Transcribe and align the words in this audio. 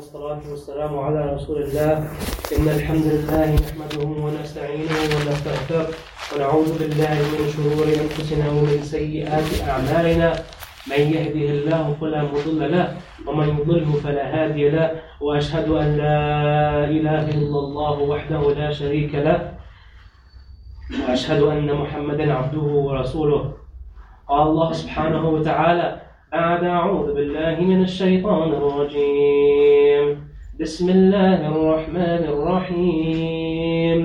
والصلاة 0.00 0.40
والسلام 0.50 0.98
على 0.98 1.34
رسول 1.34 1.62
الله. 1.62 1.92
إن 2.56 2.68
الحمد 2.68 3.04
لله 3.04 3.48
نحمده 3.54 4.04
ونستعينه 4.24 4.96
ونستغفره 5.12 5.86
ونعوذ 6.32 6.70
بالله 6.78 7.16
من 7.32 7.42
شرور 7.52 7.84
أنفسنا 7.84 8.48
ومن 8.48 8.80
سيئات 8.82 9.68
أعمالنا. 9.68 10.30
من 10.88 11.02
يهده 11.16 11.48
الله 11.52 11.84
فلا 12.00 12.22
مضل 12.32 12.72
له 12.72 12.96
ومن 13.26 13.48
يضله 13.48 13.92
فلا 14.00 14.24
هادي 14.24 14.70
له. 14.70 14.88
وأشهد 15.20 15.68
أن 15.68 15.88
لا 15.96 16.20
إله 16.96 17.24
إلا 17.36 17.58
الله 17.64 17.96
وحده 18.00 18.42
لا 18.56 18.72
شريك 18.72 19.14
له. 19.14 19.52
وأشهد 20.96 21.42
أن 21.42 21.68
محمدا 21.68 22.32
عبده 22.32 22.66
ورسوله. 22.88 23.52
قال 24.28 24.42
الله 24.48 24.72
سبحانه 24.72 25.28
وتعالى 25.28 26.00
بعد 26.32 26.64
أعوذ 26.64 27.14
بالله 27.14 27.60
من 27.60 27.82
الشيطان 27.82 28.48
الرجيم 28.52 30.18
بسم 30.60 30.88
الله 30.90 31.48
الرحمن 31.48 32.22
الرحيم 32.32 33.98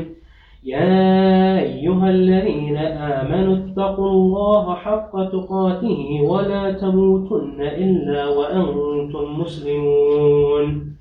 يا 0.63 1.59
أيها 1.59 2.09
الذين 2.09 2.77
آمنوا 2.77 3.55
اتقوا 3.57 4.09
الله 4.11 4.75
حق 4.75 5.11
تقاته 5.31 6.19
ولا 6.21 6.71
تموتن 6.71 7.61
إلا 7.61 8.27
وأنتم 8.27 9.39
مسلمون 9.41 10.95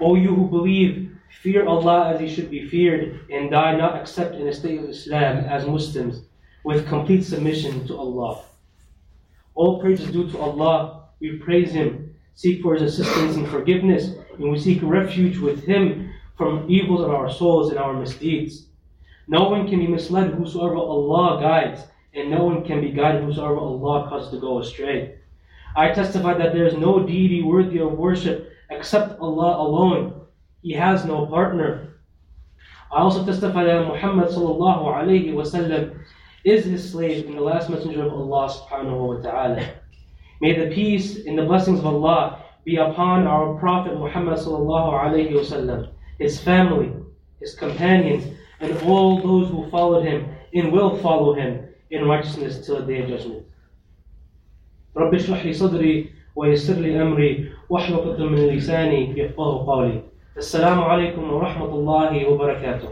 O 0.00 0.14
you 0.14 0.34
who 0.34 0.48
believe, 0.48 1.10
fear 1.42 1.66
Allah 1.66 2.14
as 2.14 2.20
He 2.20 2.28
should 2.28 2.50
be 2.50 2.64
feared 2.66 3.20
and 3.30 3.50
die 3.50 3.76
not 3.76 4.00
except 4.00 4.34
in 4.34 4.48
a 4.48 4.52
state 4.52 4.78
of 4.80 4.88
Islam 4.88 5.44
as 5.44 5.66
Muslims 5.66 6.22
with 6.64 6.88
complete 6.88 7.22
submission 7.22 7.86
to 7.86 7.98
Allah. 7.98 8.40
All 9.54 9.80
praise 9.80 10.00
is 10.00 10.10
due 10.10 10.30
to 10.30 10.38
Allah. 10.38 11.08
We 11.20 11.38
praise 11.38 11.72
Him, 11.72 12.14
seek 12.34 12.62
for 12.62 12.74
His 12.74 12.82
assistance 12.82 13.36
and 13.36 13.48
forgiveness, 13.48 14.14
and 14.38 14.50
we 14.50 14.58
seek 14.58 14.80
refuge 14.82 15.38
with 15.38 15.64
Him 15.64 16.12
from 16.36 16.64
evils 16.70 17.02
of 17.02 17.10
our 17.10 17.30
souls 17.30 17.70
and 17.70 17.78
our 17.78 17.92
misdeeds. 17.92 18.66
No 19.28 19.48
one 19.48 19.68
can 19.68 19.78
be 19.78 19.86
misled 19.86 20.32
whosoever 20.32 20.76
Allah 20.76 21.40
guides, 21.40 21.82
and 22.14 22.30
no 22.30 22.44
one 22.44 22.64
can 22.64 22.80
be 22.80 22.90
guided 22.90 23.24
whosoever 23.24 23.56
Allah 23.58 24.08
causes 24.08 24.30
to 24.30 24.40
go 24.40 24.58
astray. 24.58 25.16
I 25.76 25.90
testify 25.90 26.34
that 26.34 26.52
there 26.52 26.66
is 26.66 26.74
no 26.74 27.06
deity 27.06 27.42
worthy 27.42 27.78
of 27.78 27.92
worship 27.92 28.50
except 28.70 29.20
Allah 29.20 29.60
alone. 29.60 30.22
He 30.62 30.72
has 30.72 31.04
no 31.04 31.26
partner. 31.26 32.00
I 32.92 32.98
also 32.98 33.24
testify 33.24 33.64
that 33.64 33.86
Muhammad 33.86 34.28
sallallahu 34.30 34.82
alayhi 34.82 35.32
wasallam 35.32 36.00
is 36.43 36.65
his 36.65 36.91
slave 36.91 37.25
and 37.25 37.37
the 37.37 37.41
last 37.41 37.69
messenger 37.69 38.05
of 38.05 38.13
Allah 38.13 38.49
subhanahu 38.49 39.15
wa 39.15 39.21
ta'ala. 39.21 39.69
May 40.41 40.53
the 40.57 40.73
peace 40.73 41.25
and 41.25 41.37
the 41.37 41.45
blessings 41.45 41.79
of 41.79 41.85
Allah 41.85 42.43
be 42.65 42.77
upon 42.77 43.25
our 43.27 43.55
Prophet 43.59 43.93
Muhammad 43.97 44.37
sallallahu 44.37 44.93
alayhi 44.93 45.31
wasallam, 45.31 45.89
his 46.19 46.39
family, 46.39 46.91
his 47.39 47.55
companions, 47.55 48.25
and 48.59 48.77
all 48.83 49.21
those 49.21 49.49
who 49.49 49.69
followed 49.69 50.05
him 50.05 50.27
and 50.53 50.71
will 50.71 50.97
follow 50.97 51.33
him 51.33 51.67
in 51.91 52.05
righteousness 52.07 52.65
till 52.65 52.79
the 52.79 52.85
day 52.85 53.01
of 53.03 53.09
judgment. 53.09 53.45
رب 54.97 55.13
اشرح 55.13 55.45
لي 55.45 55.53
صدري 55.53 56.09
ويسر 56.35 56.73
لي 56.73 57.01
أمري 57.01 57.51
واحلل 57.69 57.95
عقدة 57.95 58.25
من 58.25 58.47
لساني 58.47 59.19
يفقهوا 59.19 59.63
قولي 59.65 60.01
السلام 60.37 60.79
عليكم 60.81 61.33
ورحمة 61.33 61.65
الله 61.65 62.29
وبركاته 62.29 62.89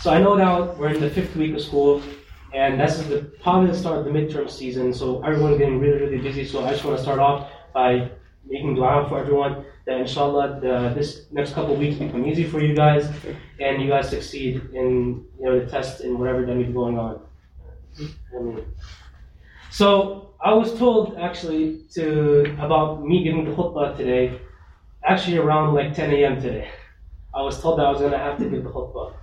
So 0.00 0.12
I 0.12 0.20
know 0.20 0.36
now 0.36 0.72
we're 0.74 0.94
in 0.94 1.00
the 1.00 1.10
fifth 1.10 1.34
week 1.34 1.54
of 1.56 1.60
school, 1.60 2.00
and 2.54 2.80
this 2.80 3.00
is 3.00 3.08
the 3.08 3.22
probably 3.42 3.72
the 3.72 3.76
start 3.76 3.98
of 3.98 4.04
the 4.04 4.12
midterm 4.12 4.48
season. 4.48 4.94
So 4.94 5.20
everyone's 5.24 5.58
getting 5.58 5.80
really, 5.80 5.98
really 6.00 6.18
busy. 6.18 6.44
So 6.46 6.64
I 6.64 6.70
just 6.70 6.84
want 6.84 6.96
to 6.98 7.02
start 7.02 7.18
off 7.18 7.50
by 7.74 8.08
making 8.46 8.76
dua 8.76 9.06
for 9.08 9.18
everyone 9.18 9.64
that 9.86 10.00
inshallah 10.00 10.60
the, 10.60 10.94
this 10.94 11.26
next 11.32 11.52
couple 11.52 11.74
weeks 11.74 11.98
become 11.98 12.24
easy 12.24 12.44
for 12.44 12.60
you 12.60 12.76
guys, 12.76 13.10
and 13.58 13.82
you 13.82 13.88
guys 13.88 14.08
succeed 14.08 14.62
in 14.72 15.24
you 15.36 15.44
know 15.44 15.58
the 15.58 15.66
test 15.68 16.02
and 16.02 16.16
whatever 16.16 16.46
that 16.46 16.54
may 16.54 16.62
be 16.62 16.72
going 16.72 16.96
on. 16.96 17.20
Amen. 18.36 18.66
So 19.72 20.30
I 20.40 20.54
was 20.54 20.78
told 20.78 21.18
actually 21.18 21.82
to 21.94 22.54
about 22.60 23.04
me 23.04 23.24
giving 23.24 23.44
the 23.44 23.50
khutbah 23.50 23.96
today, 23.96 24.40
actually 25.04 25.38
around 25.38 25.74
like 25.74 25.92
10 25.92 26.12
a.m. 26.12 26.40
today. 26.40 26.70
I 27.34 27.42
was 27.42 27.60
told 27.60 27.80
that 27.80 27.86
I 27.86 27.90
was 27.90 27.98
going 27.98 28.12
to 28.12 28.18
have 28.18 28.38
to 28.38 28.48
give 28.48 28.62
the 28.62 28.70
khutbah. 28.70 29.14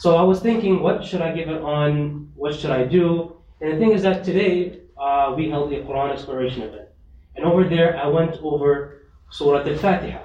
So 0.00 0.16
I 0.16 0.22
was 0.22 0.40
thinking, 0.40 0.80
what 0.80 1.04
should 1.04 1.20
I 1.20 1.30
give 1.30 1.50
it 1.50 1.60
on? 1.60 2.32
What 2.34 2.54
should 2.54 2.70
I 2.70 2.84
do? 2.84 3.36
And 3.60 3.74
the 3.74 3.76
thing 3.76 3.92
is 3.92 4.02
that 4.02 4.24
today 4.24 4.80
uh, 4.96 5.34
we 5.36 5.50
held 5.50 5.70
a 5.74 5.82
Quran 5.82 6.10
exploration 6.10 6.62
event. 6.62 6.88
And 7.36 7.44
over 7.44 7.64
there 7.64 7.98
I 7.98 8.06
went 8.06 8.36
over 8.42 9.02
Surah 9.28 9.68
Al-Fatiha. 9.68 10.22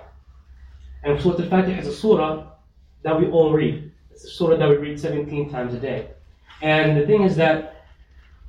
And 1.04 1.22
Surah 1.22 1.44
Al-Fatiha 1.44 1.78
is 1.82 1.88
a 1.88 1.94
surah 1.94 2.48
that 3.04 3.20
we 3.20 3.28
all 3.28 3.52
read. 3.52 3.92
It's 4.12 4.24
a 4.24 4.30
surah 4.30 4.56
that 4.56 4.70
we 4.70 4.78
read 4.78 4.98
17 4.98 5.50
times 5.50 5.74
a 5.74 5.80
day. 5.80 6.08
And 6.62 6.96
the 6.96 7.06
thing 7.06 7.24
is 7.24 7.36
that 7.36 7.84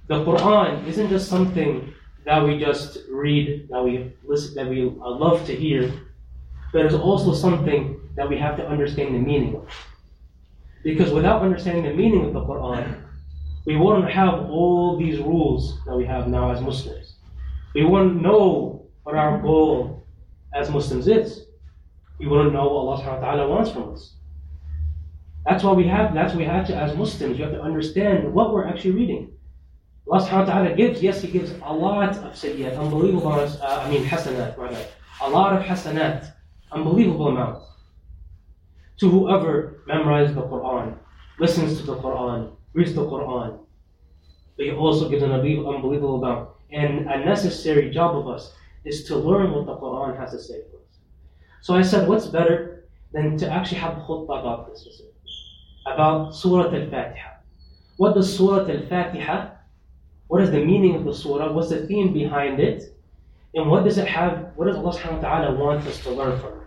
the 0.06 0.24
Quran 0.24 0.86
isn't 0.86 1.08
just 1.08 1.28
something 1.28 1.92
that 2.24 2.40
we 2.40 2.56
just 2.56 2.98
read, 3.10 3.66
that 3.70 3.82
we 3.82 4.12
listen, 4.22 4.54
that 4.54 4.68
we 4.68 4.84
love 4.84 5.44
to 5.46 5.56
hear, 5.56 5.92
but 6.72 6.86
it's 6.86 6.94
also 6.94 7.34
something 7.34 8.00
that 8.14 8.28
we 8.28 8.38
have 8.38 8.56
to 8.58 8.68
understand 8.68 9.12
the 9.12 9.18
meaning 9.18 9.56
of. 9.56 9.68
Because 10.86 11.12
without 11.12 11.42
understanding 11.42 11.82
the 11.82 11.92
meaning 11.92 12.24
of 12.26 12.32
the 12.32 12.42
Quran, 12.42 13.02
we 13.64 13.74
wouldn't 13.76 14.08
have 14.08 14.48
all 14.48 14.96
these 14.96 15.18
rules 15.18 15.84
that 15.84 15.96
we 15.96 16.04
have 16.04 16.28
now 16.28 16.52
as 16.52 16.60
Muslims. 16.60 17.16
We 17.74 17.84
wouldn't 17.84 18.22
know 18.22 18.86
what 19.02 19.16
our 19.16 19.42
goal 19.42 20.06
as 20.54 20.70
Muslims 20.70 21.08
is. 21.08 21.46
We 22.20 22.28
wouldn't 22.28 22.52
know 22.52 22.68
what 22.68 22.78
Allah 22.82 23.02
subhanahu 23.02 23.20
wa 23.20 23.26
ta'ala 23.26 23.48
wants 23.48 23.70
from 23.72 23.94
us. 23.94 24.14
That's 25.44 25.64
why 25.64 25.72
we 25.72 25.88
have 25.88 26.14
that's 26.14 26.34
why 26.34 26.38
we 26.38 26.44
have 26.44 26.68
to 26.68 26.76
as 26.76 26.96
Muslims, 26.96 27.36
you 27.36 27.42
have 27.42 27.54
to 27.54 27.60
understand 27.60 28.32
what 28.32 28.54
we're 28.54 28.68
actually 28.68 28.92
reading. 28.92 29.32
Allah 30.08 30.22
subhanahu 30.22 30.46
wa 30.46 30.52
ta'ala 30.52 30.76
gives, 30.76 31.02
yes, 31.02 31.20
He 31.20 31.26
gives 31.26 31.50
a 31.50 31.72
lot 31.72 32.16
of 32.16 32.36
sayyat, 32.36 32.78
unbelievable 32.78 33.32
uh, 33.32 33.82
I 33.82 33.90
mean 33.90 34.04
hasanat, 34.04 34.56
rather. 34.56 34.86
A 35.20 35.30
lot 35.30 35.50
of 35.52 35.64
hasanat, 35.64 36.30
unbelievable 36.70 37.26
amounts 37.26 37.65
to 38.98 39.10
whoever 39.10 39.82
memorizes 39.88 40.34
the 40.34 40.42
Quran, 40.42 40.96
listens 41.38 41.78
to 41.78 41.86
the 41.86 41.96
Quran, 41.96 42.52
reads 42.72 42.94
the 42.94 43.04
Quran. 43.04 43.58
But 44.56 44.66
he 44.66 44.72
also 44.72 45.08
gives 45.08 45.22
an 45.22 45.32
unbelievable 45.32 46.22
amount. 46.22 46.50
And 46.70 47.08
a 47.10 47.24
necessary 47.24 47.90
job 47.90 48.16
of 48.16 48.28
us 48.28 48.54
is 48.84 49.04
to 49.04 49.16
learn 49.16 49.52
what 49.52 49.66
the 49.66 49.76
Quran 49.76 50.18
has 50.18 50.30
to 50.32 50.38
say 50.38 50.62
for 50.70 50.78
us. 50.78 50.98
So 51.60 51.74
I 51.74 51.82
said, 51.82 52.08
what's 52.08 52.26
better 52.26 52.88
than 53.12 53.36
to 53.38 53.50
actually 53.50 53.78
have 53.78 53.96
a 53.98 54.00
khutbah 54.00 54.40
about 54.40 54.68
this, 54.68 55.02
about 55.86 56.34
Surah 56.34 56.74
Al-Fatiha. 56.74 57.30
What 57.96 58.14
does 58.14 58.36
Surah 58.36 58.68
Al-Fatiha, 58.68 59.50
what 60.28 60.42
is 60.42 60.50
the 60.50 60.64
meaning 60.64 60.96
of 60.96 61.04
the 61.04 61.14
surah, 61.14 61.52
what's 61.52 61.68
the 61.68 61.86
theme 61.86 62.12
behind 62.12 62.60
it, 62.60 62.96
and 63.54 63.70
what 63.70 63.84
does 63.84 63.96
it 63.98 64.08
have, 64.08 64.52
what 64.56 64.66
does 64.66 64.76
Allah 64.76 64.92
subhanahu 64.92 65.22
wa 65.22 65.28
ta'ala 65.28 65.54
want 65.54 65.86
us 65.86 66.02
to 66.02 66.10
learn 66.10 66.38
from 66.40 66.60
it? 66.60 66.65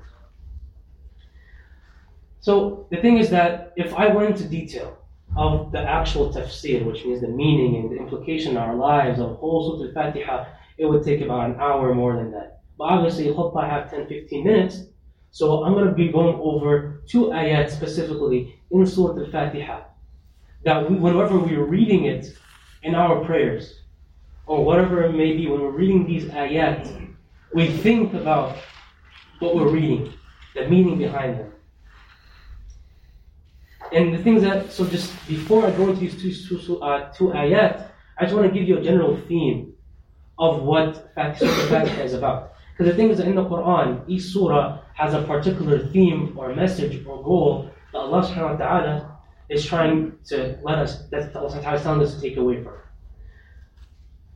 So 2.42 2.88
the 2.90 2.98
thing 2.98 3.18
is 3.18 3.30
that 3.32 3.74
if 3.76 3.94
I 3.94 4.08
went 4.08 4.32
into 4.32 4.48
detail 4.48 4.98
of 5.36 5.72
the 5.72 5.80
actual 5.82 6.34
tafsir, 6.34 6.86
which 6.86 7.06
means 7.06 7.22
the 7.22 7.28
meaning 7.28 7.76
and 7.76 7.92
the 7.92 7.98
implication 7.98 8.52
in 8.52 8.58
our 8.58 8.76
lives 8.76 9.20
of 9.20 9.38
whole 9.38 9.78
Surah 9.78 9.90
Al-Fatiha, 9.90 10.46
it 10.78 10.86
would 10.86 11.04
take 11.04 11.22
about 11.22 11.50
an 11.50 11.60
hour 11.60 11.94
more 11.94 12.16
than 12.16 12.32
that. 12.32 12.62
But 12.78 12.86
obviously, 12.86 13.26
khutbah 13.26 13.70
have 13.70 13.92
10, 13.92 14.08
15 14.08 14.44
minutes, 14.44 14.84
so 15.32 15.64
I'm 15.64 15.74
going 15.74 15.88
to 15.88 15.92
be 15.92 16.08
going 16.08 16.40
over 16.40 17.04
two 17.08 17.26
ayat 17.26 17.70
specifically 17.70 18.56
in 18.72 18.86
Surah 18.86 19.20
Al-Fatiha. 19.20 19.84
That 20.64 20.90
we, 20.90 20.96
whenever 20.96 21.38
we're 21.38 21.66
reading 21.66 22.06
it 22.06 22.38
in 22.84 22.96
our 22.96 23.24
prayers, 23.26 23.82
or 24.46 24.64
whatever 24.64 25.04
it 25.04 25.12
may 25.12 25.36
be, 25.36 25.48
when 25.48 25.62
we're 25.62 25.72
reading 25.72 26.08
these 26.08 26.26
ayat, 26.26 27.14
we 27.54 27.68
think 27.68 28.14
about 28.14 28.58
what 29.40 29.56
we're 29.56 29.70
reading, 29.70 30.14
the 30.56 30.68
meaning 30.68 30.98
behind 30.98 31.40
them. 31.40 31.52
And 33.92 34.14
the 34.14 34.22
things 34.22 34.44
that, 34.44 34.72
so 34.72 34.86
just 34.86 35.12
before 35.28 35.66
I 35.66 35.72
go 35.72 35.90
into 35.90 36.02
these 36.02 36.48
two, 36.48 36.60
two, 36.60 36.82
uh, 36.82 37.12
two 37.14 37.30
ayat, 37.30 37.90
I 38.18 38.24
just 38.24 38.36
want 38.36 38.48
to 38.48 38.54
give 38.54 38.68
you 38.68 38.78
a 38.78 38.82
general 38.82 39.18
theme 39.28 39.74
of 40.38 40.64
what 40.64 41.12
Fatiha 41.16 42.04
is 42.04 42.14
about. 42.14 42.54
Because 42.72 42.92
the 42.92 42.96
thing 42.96 43.10
is 43.10 43.18
that 43.18 43.28
in 43.28 43.36
the 43.36 43.44
Quran, 43.44 44.04
each 44.08 44.24
surah 44.24 44.80
has 44.94 45.14
a 45.14 45.22
particular 45.24 45.88
theme 45.88 46.38
or 46.38 46.56
message 46.56 47.06
or 47.06 47.22
goal 47.24 47.70
that 47.92 48.00
Allah 48.00 48.22
subhanahu 48.22 48.52
wa 48.52 48.66
ta'ala 48.66 49.20
is 49.50 49.66
trying 49.66 50.18
to 50.28 50.58
let 50.64 50.80
us, 50.80 51.08
that 51.10 51.36
Allah 51.36 51.50
subhanahu 51.50 51.64
wa 51.64 51.78
ta'ala 51.78 52.04
us 52.04 52.16
to 52.16 52.22
take 52.22 52.38
away 52.38 52.64
from. 52.64 52.76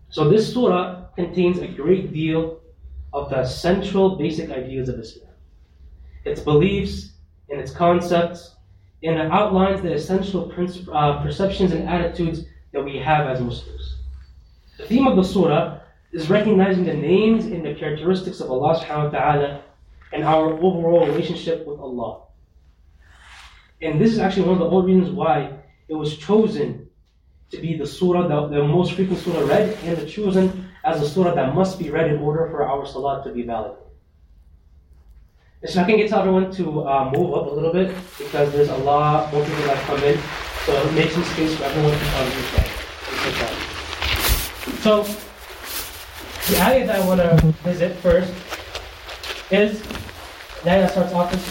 So 0.09 0.29
this 0.29 0.51
surah 0.51 1.05
contains 1.15 1.59
a 1.59 1.67
great 1.67 2.11
deal 2.11 2.59
of 3.13 3.29
the 3.29 3.45
central 3.45 4.17
basic 4.17 4.49
ideas 4.49 4.89
of 4.89 4.99
Islam. 4.99 5.31
Its 6.25 6.41
beliefs 6.41 7.13
and 7.49 7.59
its 7.59 7.71
concepts, 7.71 8.52
and 9.03 9.19
it 9.19 9.31
outlines 9.31 9.81
the 9.81 9.93
essential 9.93 10.51
uh, 10.93 11.21
perceptions 11.21 11.71
and 11.73 11.87
attitudes 11.89 12.45
that 12.71 12.83
we 12.83 12.97
have 12.97 13.27
as 13.27 13.41
Muslims. 13.41 13.97
The 14.77 14.85
theme 14.85 15.07
of 15.07 15.15
the 15.15 15.23
surah 15.23 15.79
is 16.11 16.29
recognizing 16.29 16.85
the 16.85 16.93
names 16.93 17.45
and 17.45 17.65
the 17.65 17.75
characteristics 17.75 18.39
of 18.39 18.49
Allah 18.49 18.79
subhanahu 18.79 19.11
wa 19.11 19.19
ta'ala 19.19 19.61
and 20.13 20.23
our 20.23 20.53
overall 20.53 21.05
relationship 21.05 21.65
with 21.67 21.79
Allah. 21.79 22.21
And 23.81 23.99
this 23.99 24.13
is 24.13 24.19
actually 24.19 24.43
one 24.43 24.53
of 24.53 24.59
the 24.59 24.65
old 24.65 24.85
reasons 24.85 25.09
why 25.09 25.51
it 25.87 25.93
was 25.93 26.17
chosen 26.17 26.87
to 27.51 27.57
be 27.57 27.77
the 27.77 27.85
surah, 27.85 28.27
the, 28.27 28.55
the 28.55 28.63
most 28.63 28.93
frequent 28.93 29.21
surah 29.21 29.45
read, 29.45 29.77
and 29.83 29.97
the 29.97 30.05
chosen 30.05 30.69
as 30.83 31.01
a 31.01 31.09
surah 31.09 31.35
that 31.35 31.53
must 31.53 31.77
be 31.77 31.89
read 31.89 32.09
in 32.09 32.19
order 32.19 32.47
for 32.49 32.65
our 32.65 32.85
salat 32.85 33.23
to 33.25 33.31
be 33.31 33.43
valid. 33.43 33.77
So 35.65 35.79
I 35.79 35.85
can 35.85 35.95
get 35.95 36.11
everyone 36.11 36.51
to 36.51 36.85
uh, 36.85 37.09
move 37.15 37.33
up 37.33 37.47
a 37.47 37.53
little 37.55 37.71
bit 37.71 37.95
because 38.17 38.51
there's 38.51 38.67
a 38.67 38.75
lot 38.77 39.31
more 39.31 39.45
people 39.45 39.63
that 39.63 39.81
come 39.85 40.03
in. 40.03 40.19
So 40.65 40.91
make 40.91 41.09
some 41.11 41.23
space 41.23 41.55
for 41.55 41.63
everyone 41.63 41.91
to 41.91 42.05
come 42.11 42.27
inside. 42.27 42.69
So 44.81 45.03
the 46.51 46.61
ayah 46.61 46.85
that 46.85 46.99
I 46.99 47.07
want 47.07 47.21
to 47.21 47.53
visit 47.63 47.95
first 47.99 48.33
is 49.51 49.81
the 50.63 50.71
ayah 50.71 50.89
starts 50.89 51.13
off 51.13 51.31
with 51.31 51.41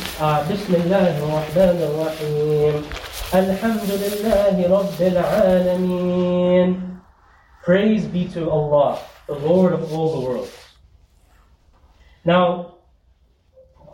Bismillah 0.46 1.18
ar-Rahman 1.18 1.82
ar-Rahim. 1.82 2.84
Alhamdulillah 3.32 4.68
Rabbil 4.68 5.16
Alameen. 5.24 7.00
Praise 7.64 8.04
be 8.04 8.28
to 8.28 8.50
Allah, 8.50 9.00
the 9.26 9.34
Lord 9.36 9.72
of 9.72 9.90
all 9.90 10.20
the 10.20 10.26
worlds. 10.28 10.52
Now, 12.26 12.71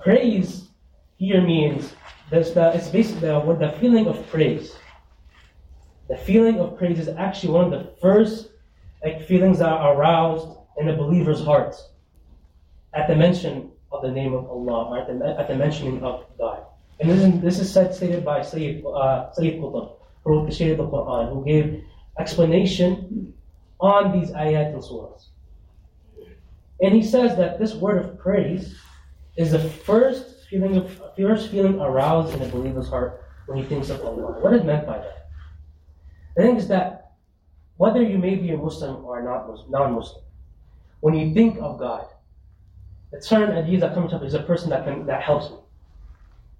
praise 0.02 0.68
here 1.16 1.40
means 1.40 1.94
there's 2.30 2.52
the, 2.52 2.72
it's 2.74 2.88
basically 2.88 3.28
the, 3.28 3.56
the 3.58 3.76
feeling 3.80 4.06
of 4.06 4.26
praise. 4.28 4.76
The 6.08 6.16
feeling 6.16 6.58
of 6.58 6.78
praise 6.78 6.98
is 6.98 7.08
actually 7.08 7.52
one 7.52 7.64
of 7.64 7.70
the 7.70 7.92
first 8.00 8.50
like 9.04 9.26
feelings 9.26 9.58
that 9.58 9.68
are 9.68 9.94
aroused 9.94 10.48
in 10.78 10.86
the 10.86 10.92
believer's 10.92 11.44
heart 11.44 11.76
at 12.94 13.08
the 13.08 13.16
mention 13.16 13.70
of 13.92 14.02
the 14.02 14.10
name 14.10 14.34
of 14.34 14.48
Allah, 14.48 15.00
at 15.00 15.06
the, 15.06 15.36
at 15.38 15.48
the 15.48 15.54
mentioning 15.54 16.02
of 16.02 16.24
God. 16.36 16.64
And 17.00 17.10
this 17.10 17.22
is, 17.22 17.40
this 17.40 17.58
is 17.60 17.72
said, 17.72 17.94
stated 17.94 18.24
by 18.24 18.42
Sayyid, 18.42 18.84
uh, 18.84 19.32
Sayyid 19.32 19.60
Qutb, 19.60 19.96
who 20.24 20.30
wrote 20.30 20.46
the 20.48 20.54
Shade 20.54 20.72
of 20.72 20.78
the 20.78 20.84
Quran, 20.84 21.32
who 21.32 21.44
gave 21.44 21.84
explanation 22.18 23.32
on 23.80 24.18
these 24.18 24.30
ayat 24.30 24.74
and 24.74 24.82
surahs. 24.82 25.26
And 26.80 26.94
he 26.94 27.02
says 27.02 27.36
that 27.36 27.58
this 27.58 27.74
word 27.74 28.04
of 28.04 28.18
praise 28.18 28.76
is 29.38 29.52
the 29.52 29.60
first 29.60 30.44
feeling 30.50 30.76
of 30.76 31.00
first 31.16 31.50
feeling 31.50 31.80
aroused 31.80 32.34
in 32.34 32.42
a 32.42 32.48
believer's 32.48 32.88
heart 32.88 33.24
when 33.46 33.56
he 33.56 33.64
thinks 33.64 33.88
of 33.88 34.02
Allah. 34.02 34.40
What 34.40 34.52
is 34.52 34.64
meant 34.64 34.84
by 34.84 34.98
that? 34.98 35.28
The 36.36 36.42
thing 36.42 36.56
is 36.56 36.68
that 36.68 37.12
whether 37.76 38.02
you 38.02 38.18
may 38.18 38.34
be 38.34 38.50
a 38.50 38.56
Muslim 38.56 39.04
or 39.04 39.22
not 39.22 39.70
non-Muslim, 39.70 40.24
when 41.00 41.14
you 41.14 41.32
think 41.32 41.58
of 41.60 41.78
God, 41.78 42.06
the 43.12 43.22
certain 43.22 43.56
ideas 43.56 43.80
that 43.80 43.94
come 43.94 44.08
to 44.08 44.16
up 44.16 44.24
is 44.24 44.34
a 44.34 44.42
person 44.42 44.70
that 44.70 44.84
can, 44.84 45.06
that 45.06 45.22
helps 45.22 45.50
me. 45.50 45.58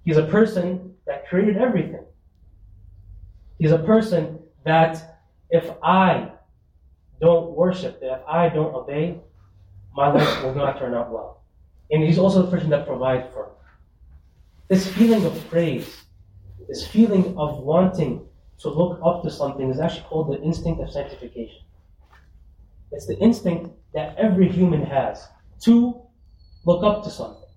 He's 0.05 0.17
a 0.17 0.25
person 0.25 0.95
that 1.05 1.27
created 1.27 1.57
everything. 1.57 2.05
He's 3.59 3.71
a 3.71 3.79
person 3.79 4.39
that 4.63 5.19
if 5.49 5.69
I 5.83 6.31
don't 7.19 7.51
worship, 7.51 7.99
if 8.01 8.21
I 8.25 8.47
don't 8.47 8.73
obey, 8.73 9.19
my 9.93 10.07
life 10.13 10.43
will 10.43 10.55
not 10.55 10.79
turn 10.79 10.93
out 10.93 11.11
well. 11.11 11.38
And 11.91 12.03
he's 12.03 12.19
also 12.19 12.43
the 12.43 12.51
person 12.51 12.69
that 12.69 12.85
provides 12.85 13.27
for. 13.33 13.51
This 14.67 14.87
feeling 14.87 15.25
of 15.25 15.49
praise, 15.49 16.03
this 16.67 16.85
feeling 16.85 17.35
of 17.37 17.59
wanting 17.59 18.27
to 18.59 18.69
look 18.69 18.99
up 19.03 19.23
to 19.23 19.31
something 19.31 19.69
is 19.69 19.79
actually 19.79 20.03
called 20.03 20.31
the 20.31 20.41
instinct 20.41 20.81
of 20.81 20.91
sanctification. 20.91 21.61
It's 22.91 23.07
the 23.07 23.17
instinct 23.17 23.71
that 23.93 24.15
every 24.17 24.49
human 24.49 24.83
has 24.85 25.27
to 25.61 26.01
look 26.65 26.83
up 26.83 27.03
to 27.03 27.09
something, 27.09 27.49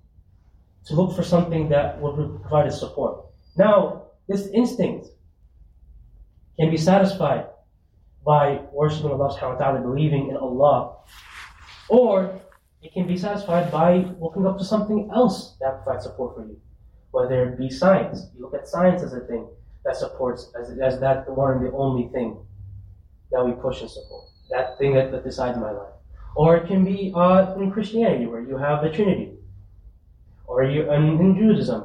to 0.87 0.94
look 0.94 1.14
for 1.14 1.23
something 1.23 1.69
that 1.69 2.00
will 2.00 2.38
provide 2.40 2.67
us 2.69 2.79
support. 2.81 3.26
Now, 3.56 4.05
this 4.29 4.46
instinct 4.49 5.08
can 6.58 6.70
be 6.70 6.76
satisfied 6.76 7.46
by 8.25 8.61
worshiping 8.73 9.11
Allah 9.11 9.37
subhanahu 9.37 9.58
wa 9.58 9.64
ta'ala, 9.64 9.81
believing 9.81 10.29
in 10.31 10.37
Allah, 10.37 10.96
or 11.88 12.40
it 12.82 12.93
can 12.93 13.06
be 13.06 13.17
satisfied 13.17 13.70
by 13.70 14.05
looking 14.20 14.46
up 14.46 14.58
to 14.58 14.64
something 14.64 15.08
else 15.14 15.55
that 15.61 15.82
provides 15.82 16.05
support 16.05 16.34
for 16.34 16.44
you, 16.44 16.61
whether 17.12 17.49
it 17.49 17.58
be 17.58 17.70
science. 17.70 18.26
You 18.34 18.43
look 18.43 18.55
at 18.55 18.67
science 18.67 19.02
as 19.02 19.12
a 19.12 19.20
thing 19.20 19.46
that 19.84 19.96
supports, 19.96 20.50
as, 20.58 20.76
as 20.79 20.99
that 21.00 21.29
one 21.31 21.52
and 21.58 21.67
the 21.67 21.73
only 21.73 22.08
thing 22.08 22.37
that 23.31 23.44
we 23.44 23.52
push 23.52 23.81
and 23.81 23.90
support, 23.90 24.29
that 24.50 24.79
thing 24.79 24.94
that, 24.94 25.12
that 25.12 25.25
decides 25.25 25.58
my 25.58 25.70
life. 25.70 25.93
Or 26.34 26.56
it 26.56 26.67
can 26.67 26.84
be 26.84 27.12
uh, 27.14 27.55
in 27.55 27.70
Christianity, 27.70 28.26
where 28.26 28.40
you 28.40 28.56
have 28.56 28.82
the 28.82 28.90
Trinity, 28.90 29.32
or 30.46 30.64
you, 30.64 30.90
and 30.90 31.20
in 31.20 31.37
Judaism. 31.37 31.84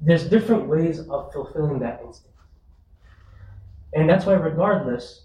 There's 0.00 0.28
different 0.28 0.68
ways 0.68 1.00
of 1.08 1.32
fulfilling 1.32 1.78
that 1.80 2.02
instinct. 2.04 2.36
And 3.94 4.08
that's 4.08 4.26
why, 4.26 4.34
regardless, 4.34 5.24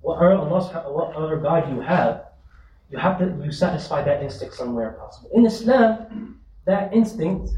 what 0.00 0.18
other 0.18 1.36
God 1.36 1.72
you 1.72 1.80
have, 1.80 2.24
you 2.92 2.98
have 2.98 3.18
to 3.18 3.24
you 3.42 3.50
satisfy 3.50 4.02
that 4.04 4.22
instinct 4.22 4.54
somewhere 4.54 4.92
possible. 4.92 5.30
In 5.32 5.46
Islam, 5.46 6.40
that 6.66 6.92
instinct 6.92 7.50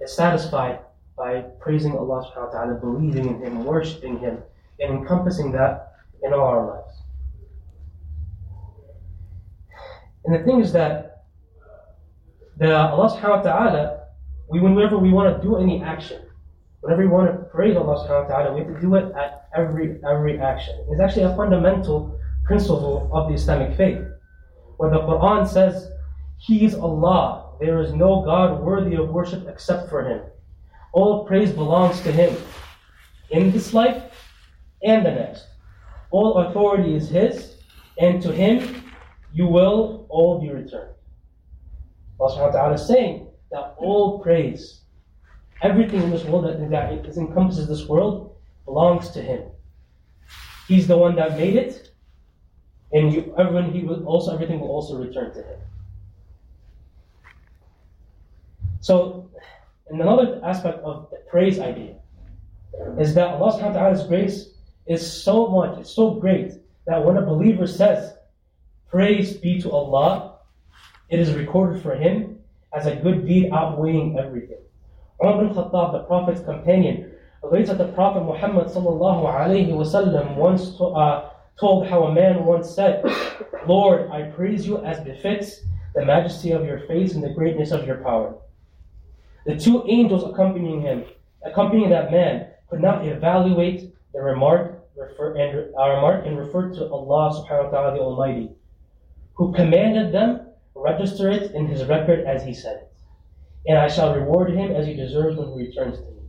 is 0.00 0.12
satisfied 0.12 0.80
by 1.16 1.42
praising 1.60 1.96
Allah 1.96 2.26
subhanahu 2.26 2.52
wa 2.52 2.58
ta'ala, 2.58 2.74
believing 2.74 3.28
in 3.28 3.38
Him, 3.40 3.64
worshipping 3.64 4.18
Him, 4.18 4.38
and 4.80 4.98
encompassing 4.98 5.52
that 5.52 5.94
in 6.24 6.32
all 6.32 6.40
our 6.40 6.66
lives. 6.66 7.02
And 10.24 10.34
the 10.34 10.42
thing 10.44 10.60
is 10.60 10.72
that 10.72 11.24
the 12.56 12.76
Allah 12.76 13.16
subhanahu 13.16 13.36
wa 13.38 13.42
ta'ala, 13.42 14.00
we 14.48 14.60
whenever 14.60 14.98
we 14.98 15.12
want 15.12 15.36
to 15.36 15.42
do 15.42 15.58
any 15.58 15.82
action, 15.82 16.20
whenever 16.80 17.02
we 17.02 17.08
want 17.08 17.30
to 17.30 17.44
praise 17.46 17.76
Allah 17.76 17.94
subhanahu 18.02 18.28
wa 18.28 18.28
ta'ala, 18.28 18.54
we 18.54 18.60
have 18.64 18.74
to 18.74 18.80
do 18.80 18.96
it 18.96 19.14
at 19.14 19.46
every 19.54 20.00
every 20.02 20.40
action. 20.40 20.74
It's 20.90 21.00
actually 21.00 21.30
a 21.30 21.36
fundamental 21.36 22.18
principle 22.52 23.08
of 23.14 23.28
the 23.28 23.34
Islamic 23.34 23.74
faith. 23.78 24.04
Where 24.76 24.90
the 24.90 24.98
Quran 24.98 25.48
says, 25.48 25.88
He 26.36 26.66
is 26.66 26.74
Allah, 26.74 27.56
there 27.60 27.80
is 27.80 27.94
no 27.94 28.22
God 28.26 28.62
worthy 28.62 28.94
of 28.96 29.08
worship 29.08 29.48
except 29.48 29.88
for 29.88 30.04
Him. 30.06 30.20
All 30.92 31.24
praise 31.24 31.50
belongs 31.50 32.02
to 32.02 32.12
Him 32.12 32.36
in 33.30 33.52
this 33.52 33.72
life 33.72 34.02
and 34.82 35.06
the 35.06 35.12
next. 35.12 35.46
All 36.10 36.44
authority 36.44 36.94
is 36.94 37.08
His, 37.08 37.56
and 37.98 38.20
to 38.20 38.30
Him 38.30 38.84
you 39.32 39.46
will 39.46 40.04
all 40.10 40.38
be 40.38 40.50
returned. 40.50 40.92
Allah 42.20 42.36
subhanahu 42.36 42.52
wa 42.52 42.58
ta'ala 42.60 42.74
is 42.74 42.86
saying 42.86 43.28
that 43.50 43.76
all 43.78 44.18
praise, 44.18 44.82
everything 45.62 46.02
in 46.02 46.10
this 46.10 46.24
world 46.24 46.44
that, 46.44 46.60
that 46.68 47.16
encompasses 47.16 47.66
this 47.66 47.88
world, 47.88 48.36
belongs 48.66 49.08
to 49.12 49.22
Him. 49.22 49.40
He's 50.68 50.86
the 50.86 50.98
one 50.98 51.16
that 51.16 51.38
made 51.38 51.56
it, 51.56 51.81
and 52.92 53.12
you, 53.12 53.34
everyone, 53.38 53.72
he 53.72 53.82
will 53.82 54.04
also 54.04 54.34
everything 54.34 54.60
will 54.60 54.68
also 54.68 54.96
return 54.96 55.32
to 55.34 55.42
Him. 55.42 55.58
So, 58.80 59.30
and 59.88 60.00
another 60.00 60.40
aspect 60.44 60.78
of 60.84 61.08
the 61.10 61.18
praise 61.30 61.58
idea 61.58 61.94
is 62.98 63.14
that 63.14 63.28
Allah 63.28 63.52
subhanahu 63.52 63.74
wa 63.74 63.80
ta'ala's 63.80 64.06
grace 64.06 64.50
is 64.86 65.00
so 65.00 65.48
much, 65.48 65.78
it's 65.78 65.94
so 65.94 66.14
great 66.14 66.52
that 66.86 67.04
when 67.04 67.16
a 67.16 67.22
believer 67.22 67.66
says, 67.66 68.14
Praise 68.88 69.36
be 69.36 69.60
to 69.62 69.70
Allah, 69.70 70.36
it 71.08 71.18
is 71.18 71.32
recorded 71.32 71.82
for 71.82 71.94
him 71.94 72.38
as 72.74 72.86
a 72.86 72.96
good 72.96 73.26
deed 73.26 73.50
outweighing 73.52 74.18
everything. 74.18 74.58
Umar 75.22 75.44
bin 75.44 75.54
Khattab, 75.54 75.92
the 75.92 76.04
Prophet's 76.04 76.42
companion, 76.42 77.10
relates 77.42 77.68
that 77.68 77.78
the 77.78 77.88
Prophet 77.92 78.22
Muhammad 78.24 78.66
sallallahu 78.66 79.24
wasallam 79.24 80.36
once 80.36 80.76
to, 80.76 80.84
uh, 80.84 81.30
told 81.58 81.86
how 81.86 82.04
a 82.04 82.14
man 82.14 82.44
once 82.44 82.74
said, 82.74 83.04
Lord, 83.66 84.10
I 84.10 84.30
praise 84.30 84.66
you 84.66 84.78
as 84.84 85.00
befits 85.00 85.60
the 85.94 86.04
majesty 86.04 86.52
of 86.52 86.64
your 86.64 86.80
face 86.86 87.14
and 87.14 87.22
the 87.22 87.34
greatness 87.34 87.70
of 87.70 87.86
your 87.86 87.96
power. 87.96 88.36
The 89.46 89.56
two 89.56 89.84
angels 89.88 90.24
accompanying 90.24 90.80
him, 90.80 91.04
accompanying 91.44 91.90
that 91.90 92.10
man, 92.10 92.48
could 92.68 92.80
not 92.80 93.06
evaluate 93.06 93.92
the 94.12 94.20
remark, 94.20 94.84
refer, 94.96 95.36
and, 95.36 95.74
uh, 95.78 95.88
remark 95.90 96.26
and 96.26 96.38
refer 96.38 96.72
to 96.72 96.88
Allah 96.88 97.32
subhanahu 97.32 97.64
wa 97.64 97.70
ta'ala 97.70 97.94
the 97.94 98.00
Almighty 98.00 98.50
who 99.34 99.52
commanded 99.52 100.12
them 100.12 100.48
register 100.74 101.30
it 101.30 101.52
in 101.52 101.66
his 101.66 101.84
record 101.84 102.20
as 102.26 102.44
he 102.44 102.54
said 102.54 102.76
it. 102.76 102.92
And 103.66 103.78
I 103.78 103.88
shall 103.88 104.14
reward 104.14 104.50
him 104.50 104.72
as 104.72 104.86
he 104.86 104.94
deserves 104.94 105.36
when 105.36 105.52
he 105.52 105.66
returns 105.66 105.98
to 105.98 106.04
me. 106.04 106.22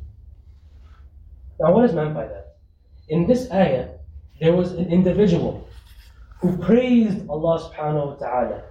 Now, 1.60 1.74
what 1.74 1.86
is 1.86 1.94
meant 1.94 2.13
by 2.13 2.27
that? 2.27 2.58
In 3.10 3.25
this 3.25 3.50
ayah, 3.51 3.89
there 4.40 4.54
was 4.54 4.74
an 4.74 4.92
individual 4.92 5.68
who 6.40 6.58
praised 6.58 7.28
Allah 7.30 7.72
subhanahu 7.72 8.08
wa 8.08 8.16
ta'ala. 8.16 8.63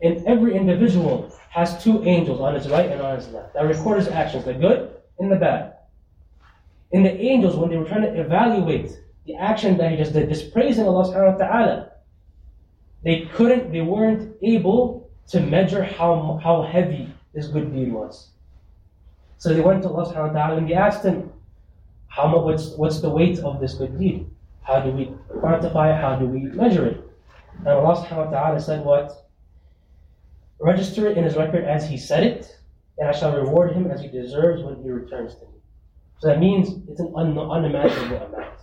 And 0.00 0.24
every 0.26 0.56
individual 0.56 1.30
has 1.50 1.82
two 1.82 2.04
angels 2.04 2.40
on 2.40 2.54
his 2.54 2.68
right 2.68 2.90
and 2.90 3.00
on 3.00 3.16
his 3.16 3.28
left 3.28 3.54
that 3.54 3.66
record 3.66 3.98
his 3.98 4.08
actions, 4.08 4.44
the 4.44 4.54
good 4.54 4.94
and 5.18 5.30
the 5.30 5.36
bad. 5.36 5.74
And 6.92 7.04
the 7.04 7.12
angels, 7.12 7.56
when 7.56 7.68
they 7.68 7.76
were 7.76 7.84
trying 7.84 8.02
to 8.02 8.20
evaluate 8.20 8.96
the 9.26 9.34
action 9.34 9.76
that 9.76 9.90
he 9.90 9.96
just 9.96 10.12
did, 10.12 10.28
just 10.28 10.52
praising 10.52 10.86
Allah 10.86 11.04
subhanahu 11.04 11.38
wa 11.38 11.46
ta'ala, 11.46 11.92
they 13.04 13.28
couldn't, 13.34 13.72
they 13.72 13.82
weren't 13.82 14.36
able 14.42 15.10
to 15.28 15.40
measure 15.40 15.82
how, 15.82 16.40
how 16.42 16.62
heavy 16.62 17.12
this 17.34 17.48
good 17.48 17.74
deed 17.74 17.92
was. 17.92 18.30
So 19.36 19.52
they 19.52 19.60
went 19.60 19.82
to 19.82 19.90
Allah 19.90 20.12
subhanahu 20.12 20.32
wa 20.32 20.40
ta'ala 20.40 20.56
and 20.56 20.68
they 20.68 20.74
asked 20.74 21.04
him, 21.04 21.30
how 22.08 22.26
much, 22.26 22.42
what's, 22.42 22.70
what's 22.70 23.00
the 23.00 23.10
weight 23.10 23.38
of 23.40 23.60
this 23.60 23.74
good 23.74 23.98
deed? 23.98 24.26
How 24.68 24.80
do 24.80 24.90
we 24.90 25.06
quantify 25.40 25.94
it? 25.94 26.00
How 26.00 26.16
do 26.16 26.26
we 26.26 26.40
measure 26.40 26.84
it? 26.84 27.00
And 27.60 27.68
Allah 27.68 28.04
subhanahu 28.04 28.26
wa 28.26 28.30
ta'ala 28.30 28.60
said 28.60 28.84
what? 28.84 29.10
Register 30.60 31.08
it 31.08 31.16
in 31.16 31.24
his 31.24 31.36
record 31.36 31.64
as 31.64 31.88
he 31.88 31.96
said 31.96 32.22
it, 32.22 32.54
and 32.98 33.08
I 33.08 33.12
shall 33.12 33.34
reward 33.34 33.72
him 33.72 33.90
as 33.90 34.02
he 34.02 34.08
deserves 34.08 34.62
when 34.62 34.76
he 34.82 34.90
returns 34.90 35.36
to 35.36 35.46
me. 35.46 35.56
So 36.18 36.28
that 36.28 36.38
means 36.38 36.86
it's 36.86 37.00
an 37.00 37.14
un- 37.16 37.38
unimaginable 37.38 38.26
amount. 38.26 38.60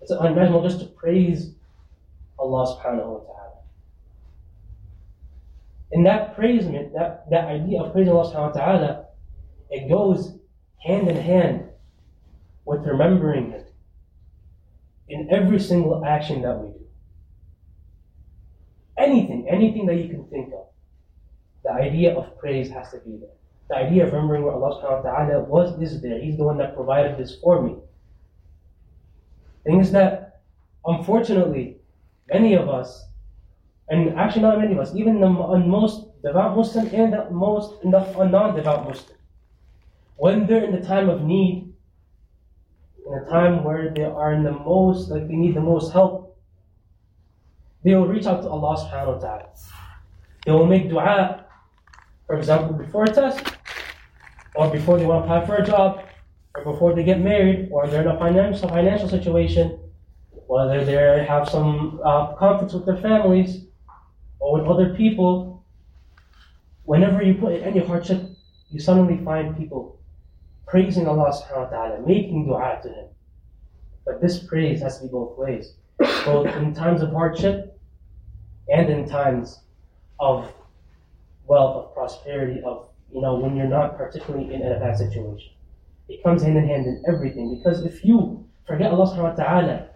It's 0.00 0.12
unimaginable 0.12 0.62
just 0.62 0.78
to 0.78 0.86
praise 0.86 1.56
Allah 2.38 2.78
subhanahu 2.78 3.18
wa 3.18 3.18
ta'ala. 3.18 3.58
And 5.90 6.06
that 6.06 6.36
praisement, 6.36 6.92
that, 6.94 7.28
that 7.30 7.46
idea 7.46 7.82
of 7.82 7.92
praising 7.92 8.12
Allah 8.12 8.32
subhanahu 8.32 8.54
wa 8.54 8.60
ta'ala, 8.60 9.04
it 9.70 9.88
goes 9.88 10.38
hand 10.78 11.08
in 11.08 11.16
hand 11.16 11.64
with 12.64 12.86
remembering 12.86 13.50
Him 13.50 13.64
in 15.08 15.28
every 15.30 15.60
single 15.60 16.04
action 16.04 16.42
that 16.42 16.58
we 16.58 16.68
do. 16.68 16.80
Anything, 18.96 19.46
anything 19.48 19.86
that 19.86 19.96
you 19.96 20.08
can 20.08 20.24
think 20.26 20.52
of, 20.52 20.66
the 21.64 21.72
idea 21.72 22.14
of 22.16 22.38
praise 22.38 22.70
has 22.70 22.90
to 22.92 22.98
be 22.98 23.16
there. 23.16 23.30
The 23.68 23.76
idea 23.76 24.06
of 24.06 24.12
remembering 24.12 24.44
where 24.44 24.52
Allah 24.52 24.80
subhanahu 24.80 25.04
wa 25.04 25.10
ta'ala 25.10 25.44
was 25.44 25.80
is 25.80 26.00
there. 26.00 26.20
He's 26.20 26.36
the 26.36 26.44
one 26.44 26.58
that 26.58 26.74
provided 26.74 27.18
this 27.18 27.36
for 27.42 27.62
me. 27.62 27.76
Things 29.64 29.90
that, 29.92 30.42
unfortunately, 30.86 31.78
many 32.32 32.54
of 32.54 32.68
us, 32.68 33.06
and 33.88 34.18
actually 34.18 34.42
not 34.42 34.58
many 34.58 34.72
of 34.72 34.78
us, 34.78 34.94
even 34.94 35.20
the 35.20 35.28
most 35.28 36.22
devout 36.22 36.56
Muslim 36.56 36.86
and 36.94 37.12
the 37.12 37.30
most 37.30 37.84
non-devout 37.84 38.86
Muslim, 38.88 39.18
when 40.16 40.46
they're 40.46 40.64
in 40.64 40.72
the 40.72 40.86
time 40.86 41.08
of 41.08 41.22
need, 41.22 41.73
in 43.06 43.14
a 43.14 43.24
time 43.28 43.64
where 43.64 43.90
they 43.90 44.04
are 44.04 44.32
in 44.32 44.42
the 44.42 44.52
most, 44.52 45.10
like 45.10 45.28
they 45.28 45.36
need 45.36 45.54
the 45.54 45.60
most 45.60 45.92
help, 45.92 46.38
they 47.82 47.94
will 47.94 48.06
reach 48.06 48.26
out 48.26 48.42
to 48.42 48.48
Allah 48.48 48.76
subhanahu 48.80 49.14
wa 49.14 49.20
ta'ala. 49.20 49.48
They 50.46 50.52
will 50.52 50.66
make 50.66 50.88
dua, 50.88 51.44
for 52.26 52.36
example, 52.36 52.76
before 52.76 53.04
a 53.04 53.12
test, 53.12 53.44
or 54.54 54.70
before 54.70 54.98
they 54.98 55.04
want 55.04 55.26
to 55.26 55.34
apply 55.34 55.46
for 55.46 55.56
a 55.56 55.66
job, 55.66 56.00
or 56.54 56.64
before 56.64 56.94
they 56.94 57.04
get 57.04 57.20
married, 57.20 57.68
or 57.70 57.86
they're 57.86 58.02
in 58.02 58.08
a 58.08 58.18
financial 58.18 58.68
financial 58.68 59.08
situation, 59.08 59.78
whether 60.46 60.84
they 60.84 61.24
have 61.24 61.48
some 61.48 62.00
uh, 62.04 62.34
conflicts 62.36 62.72
with 62.72 62.86
their 62.86 62.96
families 62.96 63.66
or 64.40 64.60
with 64.60 64.68
other 64.68 64.94
people. 64.94 65.64
Whenever 66.84 67.22
you 67.22 67.34
put 67.34 67.52
in 67.52 67.64
any 67.64 67.80
hardship, 67.80 68.20
you 68.70 68.78
suddenly 68.78 69.22
find 69.24 69.56
people 69.56 69.98
praising 70.74 71.06
Allah 71.06 71.30
subhanahu 71.30 71.70
wa 71.70 71.76
ta'ala, 71.76 72.00
making 72.04 72.46
dua 72.46 72.80
to 72.82 72.88
Him. 72.88 73.06
But 74.04 74.20
this 74.20 74.42
praise 74.42 74.82
has 74.82 74.98
to 74.98 75.04
be 75.04 75.08
both 75.08 75.38
ways. 75.38 75.74
Both 76.26 76.48
in 76.56 76.74
times 76.74 77.00
of 77.00 77.12
hardship 77.12 77.78
and 78.66 78.90
in 78.90 79.08
times 79.08 79.60
of 80.18 80.52
wealth, 81.46 81.76
of 81.76 81.94
prosperity, 81.94 82.60
of, 82.66 82.88
you 83.12 83.20
know, 83.20 83.36
when 83.36 83.54
you're 83.54 83.68
not 83.68 83.96
particularly 83.96 84.52
in 84.52 84.62
a 84.62 84.80
bad 84.80 84.98
situation. 84.98 85.52
It 86.08 86.24
comes 86.24 86.42
hand 86.42 86.58
in 86.58 86.66
hand 86.66 86.86
in 86.86 87.04
everything. 87.06 87.54
Because 87.54 87.84
if 87.84 88.04
you 88.04 88.44
forget 88.66 88.90
Allah 88.90 89.06
subhanahu 89.14 89.38
wa 89.38 89.44
ta'ala 89.44 89.86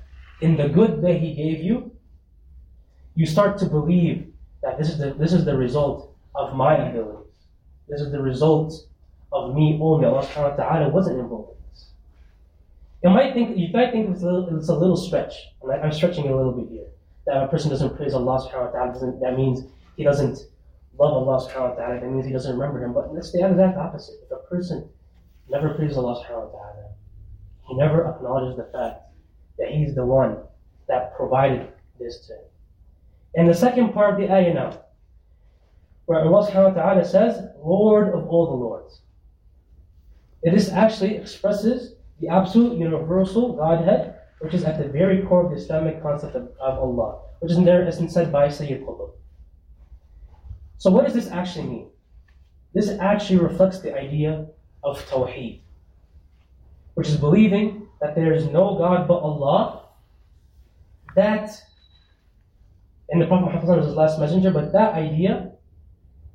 in 0.43 0.57
the 0.57 0.69
good 0.69 1.03
that 1.03 1.19
He 1.19 1.35
gave 1.35 1.59
you, 1.59 1.91
you 3.17 3.27
start 3.27 3.59
to 3.59 3.67
believe 3.67 4.33
that 4.63 4.79
this 4.79 4.91
is 4.91 4.99
the, 4.99 5.13
this 5.15 5.33
is 5.33 5.45
the 5.45 5.57
result 5.57 6.15
of 6.37 6.55
my 6.55 6.77
abilities. 6.77 7.35
This 7.89 8.01
is 8.01 8.13
the 8.13 8.23
result 8.23 8.88
of 9.33 9.55
me 9.55 9.79
only. 9.81 10.07
Allah 10.07 10.25
subhanahu 10.27 10.57
wa 10.59 10.65
ta'ala 10.65 10.89
wasn't 10.89 11.21
involved 11.21 11.57
in 11.57 11.71
this. 11.71 11.87
You 13.03 13.11
might 13.11 13.35
think, 13.35 13.57
you 13.57 13.69
might 13.73 13.93
think 13.93 14.11
it's 14.11 14.23
a 14.23 14.27
little, 14.27 14.59
it's 14.59 14.69
a 14.69 14.77
little 14.77 14.97
stretch. 14.97 15.35
I'm 15.63 15.93
stretching 15.93 16.25
it 16.27 16.31
a 16.31 16.37
little 16.37 16.53
bit 16.53 16.69
here. 16.69 16.87
That 17.27 17.45
a 17.45 17.49
person 17.49 17.71
doesn't 17.71 17.97
praise 17.97 18.15
Allah 18.15 18.41
subhanahu 18.41 18.73
wa 18.73 18.91
ta'ala, 18.93 19.19
that 19.21 19.37
means 19.37 19.65
he 19.97 20.05
doesn't 20.05 20.39
love 20.99 21.13
Allah 21.13 21.47
subhanahu 21.47 21.71
wa 21.71 21.75
ta'ala, 21.75 22.01
that 22.01 22.11
means 22.11 22.27
he 22.27 22.33
doesn't 22.33 22.53
remember 22.59 22.83
him. 22.83 22.93
But 22.93 23.11
it's 23.15 23.33
the 23.33 23.47
exact 23.47 23.77
opposite. 23.77 24.17
If 24.25 24.31
a 24.31 24.37
person 24.49 24.89
never 25.49 25.75
praises 25.75 25.99
Allah 25.99 26.25
subhanahu 26.25 26.53
wa 26.53 26.59
ta'ala, 26.59 26.89
he 27.69 27.77
never 27.77 28.09
acknowledges 28.09 28.57
the 28.57 28.65
fact 28.73 29.03
that 29.59 29.69
he's 29.69 29.95
the 29.95 30.07
one 30.07 30.39
that 30.89 31.15
provided 31.17 31.69
this 32.01 32.27
to 32.27 32.35
him. 32.35 32.45
And 33.35 33.49
the 33.49 33.55
second 33.55 33.93
part 33.93 34.15
of 34.15 34.21
the 34.21 34.33
ayah 34.33 34.55
now, 34.55 34.81
where 36.07 36.21
Allah 36.21 36.51
subhanahu 36.51 36.75
wa 36.75 36.83
ta'ala 36.83 37.05
says, 37.05 37.45
Lord 37.63 38.15
of 38.15 38.27
all 38.29 38.47
the 38.47 38.57
Lords. 38.57 39.03
This 40.55 40.71
actually 40.71 41.17
expresses 41.17 41.95
the 42.21 42.29
absolute 42.29 42.79
universal 42.79 43.55
Godhead, 43.57 44.15
which 44.41 44.55
is 44.55 44.65
at 44.65 44.79
the 44.79 44.89
very 44.89 45.23
core 45.23 45.45
of 45.45 45.51
the 45.51 45.57
Islamic 45.57 46.03
concept 46.03 46.37
of, 46.37 46.49
of 46.61 46.79
Allah, 46.79 47.21
which 47.41 47.53
is 47.53 47.59
in 47.59 47.65
there 47.65 47.87
as 47.87 47.99
said 48.13 48.33
by 48.33 48.49
Sayyid 48.49 48.85
Qutb. 48.85 49.11
So 50.79 50.91
what 50.91 51.05
does 51.05 51.15
this 51.15 51.29
actually 51.29 51.67
mean? 51.67 51.91
This 52.73 52.91
actually 53.01 53.41
reflects 53.41 53.81
the 53.81 53.97
idea 53.97 54.47
of 54.85 55.01
Tawheed, 55.09 55.61
which 56.95 57.09
is 57.09 57.17
believing 57.17 57.89
that 58.01 58.15
there 58.15 58.33
is 58.33 58.47
no 58.47 58.79
God 58.79 59.09
but 59.09 59.19
Allah, 59.19 59.87
that, 61.17 61.51
and 63.09 63.21
the 63.21 63.27
Prophet 63.27 63.47
Muhammad 63.47 63.79
was 63.79 63.87
his 63.87 63.97
last 63.97 64.21
messenger, 64.21 64.53
but 64.53 64.73
that 64.73 64.95
idea 64.95 65.51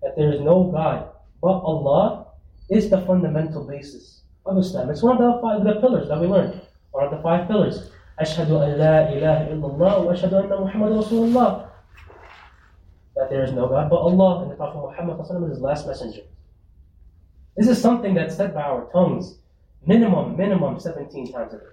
that 0.02 0.18
there 0.18 0.34
is 0.34 0.42
no 0.42 0.70
God 0.72 1.08
but 1.42 1.60
Allah 1.62 2.23
is 2.71 2.91
the 2.91 3.01
fundamental 3.03 3.65
basis 3.65 4.23
of 4.47 4.59
Islam. 4.59 4.91
It's 4.91 5.03
one 5.03 5.23
of 5.23 5.35
the 5.35 5.41
five 5.41 5.65
the 5.65 5.81
pillars 5.81 6.09
that 6.09 6.21
we 6.21 6.27
learned. 6.27 6.61
One 6.91 7.05
of 7.05 7.11
the 7.11 7.23
five 7.23 7.47
pillars. 7.49 7.91
أشهد 8.21 8.51
أن 8.51 8.79
لا 8.79 9.13
إله 9.13 9.53
إلا 9.53 9.67
الله 9.67 9.99
وأشهد 9.99 10.35
أن 10.35 10.65
محمد 10.65 10.91
رسول 10.91 11.29
الله. 11.29 11.69
That 13.15 13.31
there 13.31 13.45
is 13.45 13.53
no 13.53 13.69
God 13.69 13.89
but 13.91 13.97
Allah 13.97 14.43
and 14.43 14.51
the 14.51 14.57
Prophet 14.57 14.79
Muhammad 14.79 15.21
is 15.21 15.51
his 15.51 15.61
last 15.61 15.87
messenger. 15.87 16.23
This 17.57 17.69
is 17.69 17.81
something 17.81 18.15
that's 18.15 18.37
said 18.37 18.55
by 18.55 18.63
our 18.63 18.91
tongues 18.93 19.39
minimum, 19.87 20.37
minimum 20.37 20.79
17 20.79 21.33
times 21.33 21.55
a 21.55 21.59
day. 21.59 21.65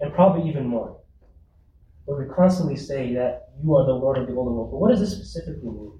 And 0.00 0.14
probably 0.14 0.48
even 0.48 0.66
more. 0.66 1.00
But 2.06 2.18
we 2.18 2.26
constantly 2.26 2.76
say 2.76 3.14
that 3.14 3.48
you 3.62 3.74
are 3.74 3.84
the 3.84 3.92
Lord 3.92 4.18
of 4.18 4.26
the 4.26 4.34
old 4.34 4.52
world. 4.52 4.70
But 4.70 4.78
what 4.78 4.90
does 4.90 5.00
this 5.00 5.12
specifically 5.12 5.70
mean? 5.70 5.92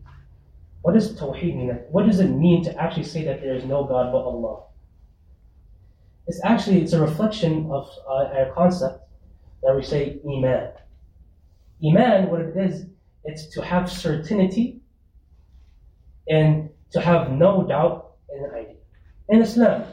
What 0.82 0.94
does 0.94 1.16
Tawheed 1.16 1.56
mean? 1.56 1.70
What 1.92 2.08
does 2.08 2.20
it 2.20 2.30
mean 2.30 2.64
to 2.64 2.82
actually 2.82 3.04
say 3.04 3.24
that 3.26 3.42
there 3.42 3.56
is 3.56 3.66
no 3.66 3.84
God 3.84 4.12
but 4.12 4.24
Allah? 4.24 4.64
It's 6.28 6.44
actually 6.44 6.82
it's 6.82 6.94
a 6.94 7.02
reflection 7.02 7.70
of 7.72 7.90
uh, 8.10 8.46
a 8.48 8.52
concept 8.54 9.08
that 9.64 9.76
we 9.76 9.84
say 9.84 10.20
Iman. 10.26 10.72
Iman, 11.86 12.30
what 12.30 12.42
it 12.42 12.56
is, 12.58 12.86
it's 13.24 13.48
to 13.54 13.62
have 13.64 13.92
certainty 13.92 14.82
and 16.28 16.70
to 16.92 17.02
have 17.02 17.32
no 17.32 17.64
doubt 17.68 18.14
in 18.36 18.46
an 18.46 18.52
idea. 18.56 18.76
In 19.30 19.42
Islam, 19.42 19.84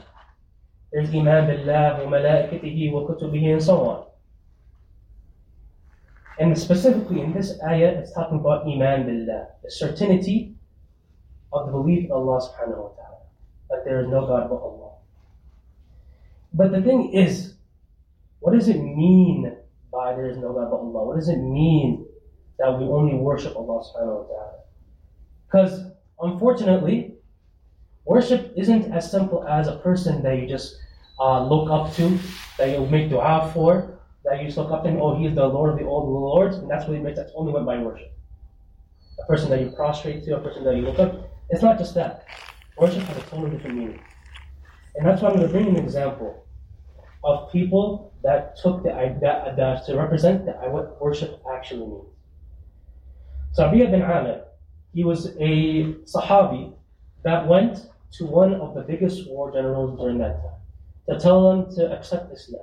there's 0.93 1.11
Iman 1.11 1.47
billah 1.47 2.03
wa 2.05 2.11
malaikatihi 2.11 2.93
wa 2.93 3.01
kutubihi 3.01 3.53
and 3.53 3.63
so 3.63 3.81
on. 3.81 4.05
And 6.39 6.57
specifically 6.57 7.21
in 7.21 7.35
this 7.35 7.61
ayah, 7.63 7.99
it's 7.99 8.13
talking 8.15 8.39
about 8.41 8.67
Iman 8.67 9.05
billah, 9.07 9.49
the 9.63 9.71
certainty 9.71 10.55
of 11.53 11.67
the 11.67 11.73
belief 11.73 12.05
in 12.05 12.13
Allah 12.13 12.41
subhanahu 12.41 12.77
wa 12.77 12.89
ta'ala, 12.89 13.23
that 13.71 13.85
there 13.85 14.01
is 14.01 14.09
no 14.09 14.27
God 14.27 14.49
but 14.49 14.57
Allah. 14.57 14.93
But 16.53 16.73
the 16.73 16.83
thing 16.83 17.13
is, 17.13 17.55
what 18.41 18.53
does 18.53 18.69
it 18.69 18.79
mean 18.79 19.57
by 19.93 20.15
there 20.15 20.29
is 20.29 20.37
no 20.39 20.53
God 20.53 20.71
but 20.71 20.77
Allah? 20.77 21.05
What 21.07 21.17
does 21.17 21.29
it 21.29 21.39
mean 21.39 22.07
that 22.59 22.79
we 22.79 22.85
only 22.87 23.15
worship 23.15 23.57
Allah 23.57 23.85
subhanahu 23.85 24.25
wa 24.25 24.27
ta'ala? 24.29 24.59
Because 25.47 25.91
unfortunately, 26.21 27.15
worship 28.05 28.53
isn't 28.57 28.93
as 28.93 29.11
simple 29.11 29.47
as 29.47 29.69
a 29.69 29.77
person 29.77 30.23
that 30.23 30.37
you 30.39 30.47
just 30.47 30.77
uh, 31.21 31.45
look 31.47 31.71
up 31.71 31.95
to, 31.95 32.19
that 32.59 32.71
you 32.71 32.87
make 32.87 33.11
dua 33.11 33.51
for, 33.55 33.99
that 34.25 34.41
you 34.41 34.47
just 34.47 34.59
look 34.59 34.71
up 34.71 34.85
to 34.85 34.91
oh, 35.01 35.17
he 35.19 35.27
is 35.27 35.35
the 35.35 35.47
Lord 35.47 35.73
of 35.73 35.79
the 35.79 35.85
old 35.85 36.09
lords, 36.09 36.57
and 36.57 36.71
that's 36.71 36.87
what 36.87 36.97
he 36.97 37.03
makes, 37.03 37.17
that's 37.17 37.33
only 37.35 37.53
what 37.53 37.65
by 37.65 37.79
worship. 37.79 38.13
a 39.21 39.27
person 39.27 39.51
that 39.51 39.61
you 39.61 39.71
prostrate 39.71 40.25
to, 40.25 40.37
a 40.37 40.41
person 40.41 40.65
that 40.65 40.77
you 40.77 40.83
look 40.83 40.99
up. 40.99 41.28
It's 41.51 41.63
not 41.63 41.79
just 41.79 41.95
that. 41.95 42.27
Worship 42.77 43.03
has 43.03 43.17
a 43.17 43.21
totally 43.23 43.51
different 43.51 43.77
meaning. 43.77 44.01
And 44.97 45.07
that's 45.07 45.23
why 45.23 45.29
I'm 45.29 45.37
going 45.37 45.47
to 45.47 45.53
bring 45.53 45.69
an 45.69 45.77
example 45.77 46.45
of 47.25 47.51
people 47.51 48.13
that 48.23 48.57
took 48.57 48.83
the 48.83 48.91
that, 49.21 49.57
that 49.57 49.87
to 49.87 49.97
represent 49.97 50.47
the, 50.47 50.53
what 50.53 51.01
worship 51.01 51.41
actually 51.53 51.87
means. 51.87 52.15
So 53.53 53.65
Rabi'a 53.65 53.91
bin 53.91 54.03
Amir, 54.03 54.45
he 54.95 55.05
was 55.05 55.37
a 55.39 55.95
Sahabi 56.05 56.75
that 57.25 57.47
went 57.47 57.87
to 58.13 58.25
one 58.25 58.55
of 58.55 58.75
the 58.75 58.83
biggest 58.83 59.29
war 59.29 59.53
generals 59.53 59.99
during 59.99 60.19
that 60.19 60.41
time 60.43 60.59
to 61.09 61.19
tell 61.19 61.51
them 61.51 61.75
to 61.77 61.93
accept 61.93 62.33
Islam. 62.33 62.63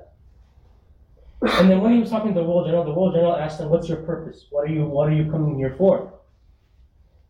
And 1.41 1.69
then 1.69 1.81
when 1.81 1.93
he 1.93 1.99
was 1.99 2.09
talking 2.09 2.33
to 2.33 2.39
the 2.39 2.45
war 2.45 2.65
general, 2.65 2.83
the 2.83 2.91
war 2.91 3.11
general 3.11 3.35
asked 3.35 3.59
him, 3.59 3.69
What's 3.69 3.87
your 3.87 3.99
purpose? 3.99 4.47
What 4.49 4.69
are 4.69 4.73
you 4.73 4.85
what 4.85 5.09
are 5.09 5.13
you 5.13 5.29
coming 5.29 5.57
here 5.57 5.75
for? 5.77 6.13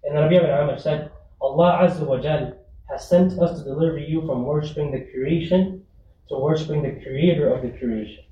And 0.04 0.16
then 0.16 0.24
Rabi'a 0.24 0.42
bin 0.42 0.50
Amir 0.52 0.78
said, 0.78 1.12
Allah 1.46 1.88
Azza 1.88 2.04
wa 2.08 2.18
Jal 2.18 2.54
has 2.90 3.08
sent 3.08 3.40
us 3.40 3.60
to 3.60 3.64
deliver 3.64 4.00
you 4.00 4.22
from 4.22 4.46
worshipping 4.46 4.92
the 4.92 5.06
creation 5.12 5.86
to 6.28 6.40
worshiping 6.40 6.82
the 6.82 7.00
creator 7.04 7.54
of 7.54 7.62
the 7.62 7.78
creation. 7.78 8.24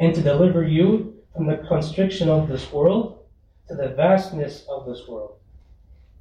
And 0.00 0.12
to 0.12 0.20
deliver 0.20 0.66
you 0.66 1.14
from 1.32 1.46
the 1.46 1.58
constriction 1.68 2.28
of 2.28 2.48
this 2.48 2.72
world 2.72 3.24
to 3.68 3.76
the 3.76 3.90
vastness 3.90 4.66
of 4.68 4.84
this 4.84 5.06
world. 5.06 5.36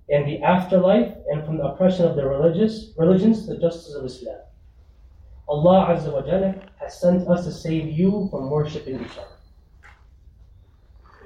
And 0.08 0.28
the 0.28 0.44
afterlife 0.44 1.16
and 1.32 1.44
from 1.44 1.58
the 1.58 1.64
oppression 1.64 2.06
of 2.06 2.16
the 2.16 2.28
religious 2.28 2.92
religions 2.96 3.48
the 3.48 3.58
justice 3.58 3.96
of 3.96 4.06
Islam. 4.06 4.42
Allah 5.50 5.96
Azza 5.96 6.14
wa 6.14 6.22
Jalla 6.22 6.62
has 6.80 7.02
sent 7.02 7.28
us 7.28 7.44
to 7.46 7.52
save 7.52 7.88
you 7.88 8.28
from 8.30 8.52
worshipping 8.52 9.04
each 9.04 9.18
other. 9.18 9.40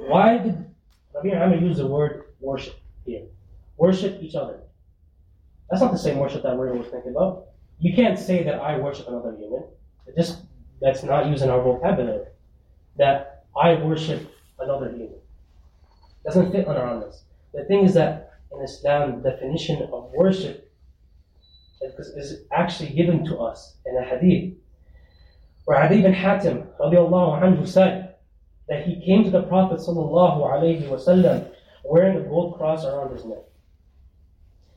Why 0.08 0.38
did 0.38 0.66
Rabbi 1.14 1.36
Amir 1.36 1.60
use 1.60 1.78
the 1.78 1.88
word 1.88 2.24
worship 2.40 2.80
here? 3.06 3.26
Worship 3.80 4.22
each 4.22 4.36
other. 4.36 4.60
That's 5.70 5.82
not 5.82 5.94
the 5.94 5.98
same 5.98 6.18
worship 6.18 6.44
that 6.44 6.58
we're 6.58 6.72
always 6.74 6.90
thinking 6.92 7.12
about. 7.12 7.46
You 7.80 7.96
can't 7.96 8.20
say 8.20 8.44
that 8.44 8.56
I 8.56 8.78
worship 8.78 9.08
another 9.08 9.34
human. 9.38 9.64
It 10.06 10.16
just 10.18 10.42
that's 10.82 11.04
not 11.04 11.28
using 11.28 11.50
our 11.50 11.62
vocabulary. 11.62 12.26
That 12.98 13.46
I 13.56 13.76
worship 13.76 14.30
another 14.60 14.90
human. 14.90 15.20
Doesn't 16.26 16.52
fit 16.52 16.68
on 16.68 17.00
this. 17.00 17.24
The 17.54 17.64
thing 17.66 17.86
is 17.86 17.94
that 17.94 18.34
in 18.52 18.62
Islam, 18.62 19.22
the 19.22 19.30
definition 19.32 19.82
of 19.94 20.12
worship 20.14 20.70
is 21.82 22.42
actually 22.52 22.90
given 22.90 23.24
to 23.26 23.38
us 23.38 23.78
in 23.86 23.96
a 23.96 24.04
hadith. 24.04 24.58
Where 25.64 25.82
Adi 25.82 26.02
bin 26.02 26.14
Hatim 26.14 26.68
anhu 26.82 27.66
said 27.66 28.16
that 28.68 28.86
he 28.86 29.06
came 29.06 29.24
to 29.24 29.30
the 29.30 29.44
Prophet 29.44 29.80
wasallam 29.80 31.52
wearing 31.86 32.18
a 32.18 32.22
gold 32.22 32.58
cross 32.58 32.84
around 32.84 33.14
his 33.14 33.24
neck. 33.24 33.49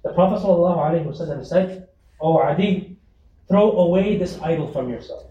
The 0.02 0.12
Prophet 0.12 0.44
ﷺ 0.44 1.46
said, 1.46 1.88
O 2.20 2.38
Adi, 2.38 2.96
throw 3.48 3.72
away 3.72 4.16
this 4.16 4.40
idol 4.40 4.72
from 4.72 4.88
yourself. 4.88 5.26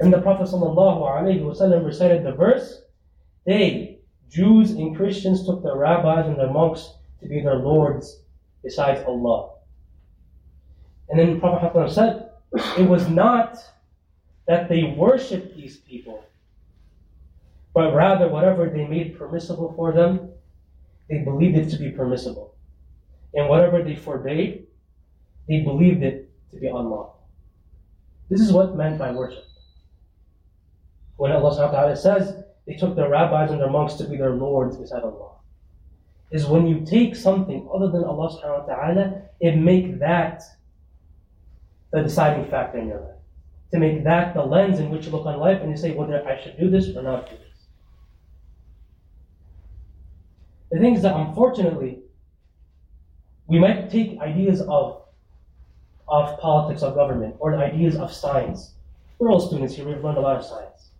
And 0.00 0.12
the 0.12 0.20
Prophet 0.20 0.48
ﷺ 0.48 1.84
recited 1.84 2.24
the 2.24 2.32
verse, 2.32 2.82
They, 3.44 3.98
Jews 4.30 4.70
and 4.70 4.96
Christians, 4.96 5.44
took 5.44 5.62
their 5.62 5.76
rabbis 5.76 6.26
and 6.26 6.38
their 6.38 6.50
monks 6.50 6.94
to 7.20 7.28
be 7.28 7.40
their 7.40 7.56
lords 7.56 8.22
besides 8.62 9.04
Allah. 9.06 9.50
And 11.08 11.18
then 11.18 11.34
the 11.34 11.40
Prophet 11.40 11.90
said, 11.90 12.30
It 12.78 12.88
was 12.88 13.08
not 13.08 13.58
that 14.46 14.68
they 14.68 14.94
worshipped 14.96 15.56
these 15.56 15.78
people, 15.78 16.24
but 17.74 17.94
rather 17.94 18.28
whatever 18.28 18.68
they 18.68 18.86
made 18.86 19.18
permissible 19.18 19.72
for 19.76 19.92
them, 19.92 20.30
they 21.08 21.18
believed 21.18 21.56
it 21.56 21.70
to 21.70 21.78
be 21.78 21.90
permissible. 21.90 22.54
And 23.34 23.48
whatever 23.48 23.82
they 23.82 23.96
forbade, 23.96 24.66
they 25.48 25.60
believed 25.60 26.02
it 26.02 26.30
to 26.50 26.56
be 26.58 26.66
unlawful. 26.66 27.26
This 28.28 28.40
is 28.40 28.52
what 28.52 28.76
meant 28.76 28.98
by 28.98 29.12
worship. 29.12 29.44
When 31.16 31.32
Allah 31.32 31.50
subhanahu 31.50 31.72
wa 31.72 31.80
ta'ala 31.80 31.96
says 31.96 32.44
they 32.66 32.74
took 32.74 32.94
their 32.94 33.08
rabbis 33.08 33.50
and 33.50 33.60
their 33.60 33.70
monks 33.70 33.94
to 33.94 34.04
be 34.04 34.16
their 34.16 34.34
lords 34.34 34.76
beside 34.76 35.02
Allah. 35.02 35.32
Is 36.30 36.46
when 36.46 36.66
you 36.66 36.84
take 36.84 37.16
something 37.16 37.66
other 37.74 37.88
than 37.90 38.04
Allah 38.04 38.28
subhanahu 38.28 38.68
wa 38.68 38.74
ta'ala 38.74 39.22
and 39.40 39.64
make 39.64 39.98
that 39.98 40.42
the 41.90 42.02
deciding 42.02 42.50
factor 42.50 42.78
in 42.78 42.88
your 42.88 43.00
life. 43.00 43.16
To 43.72 43.78
make 43.78 44.04
that 44.04 44.34
the 44.34 44.42
lens 44.42 44.78
in 44.78 44.90
which 44.90 45.06
you 45.06 45.12
look 45.12 45.26
on 45.26 45.38
life 45.38 45.60
and 45.62 45.70
you 45.70 45.76
say 45.76 45.92
whether 45.92 46.26
I 46.28 46.42
should 46.42 46.58
do 46.58 46.70
this 46.70 46.94
or 46.94 47.02
not 47.02 47.30
do 47.30 47.36
this. 47.36 47.66
The 50.70 50.78
thing 50.78 50.94
is 50.94 51.02
that 51.02 51.16
unfortunately, 51.16 52.00
we 53.48 53.58
might 53.58 53.90
take 53.90 54.20
ideas 54.20 54.60
of, 54.60 55.02
of 56.06 56.38
politics, 56.38 56.82
of 56.82 56.94
government, 56.94 57.34
or 57.40 57.52
the 57.52 57.58
ideas 57.58 57.96
of 57.96 58.12
science. 58.12 58.74
We're 59.18 59.30
all 59.30 59.40
students 59.40 59.74
here, 59.74 59.86
we've 59.86 60.04
learned 60.04 60.18
a 60.18 60.20
lot 60.20 60.36
of 60.36 60.44
science. 60.44 60.90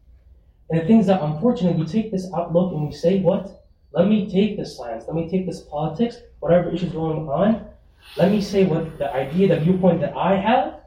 And 0.71 0.81
the 0.81 0.85
things 0.85 1.07
that 1.07 1.23
unfortunately 1.23 1.81
we 1.81 1.87
take 1.87 2.11
this 2.11 2.27
outlook 2.35 2.73
and 2.73 2.87
we 2.87 2.93
say, 2.93 3.21
what? 3.21 3.65
Let 3.93 4.09
me 4.09 4.31
take 4.31 4.57
this 4.57 4.77
science, 4.77 5.05
let 5.07 5.15
me 5.15 5.31
take 5.31 5.47
this 5.47 5.61
politics, 5.61 6.17
whatever 6.41 6.71
issues 6.71 6.93
going 6.93 7.29
on, 7.29 7.67
let 8.17 8.31
me 8.31 8.41
say 8.41 8.65
what 8.65 8.99
the 8.99 9.13
idea, 9.13 9.49
the 9.49 9.61
viewpoint 9.61 10.01
that 10.01 10.17
I 10.17 10.37
have, 10.37 10.81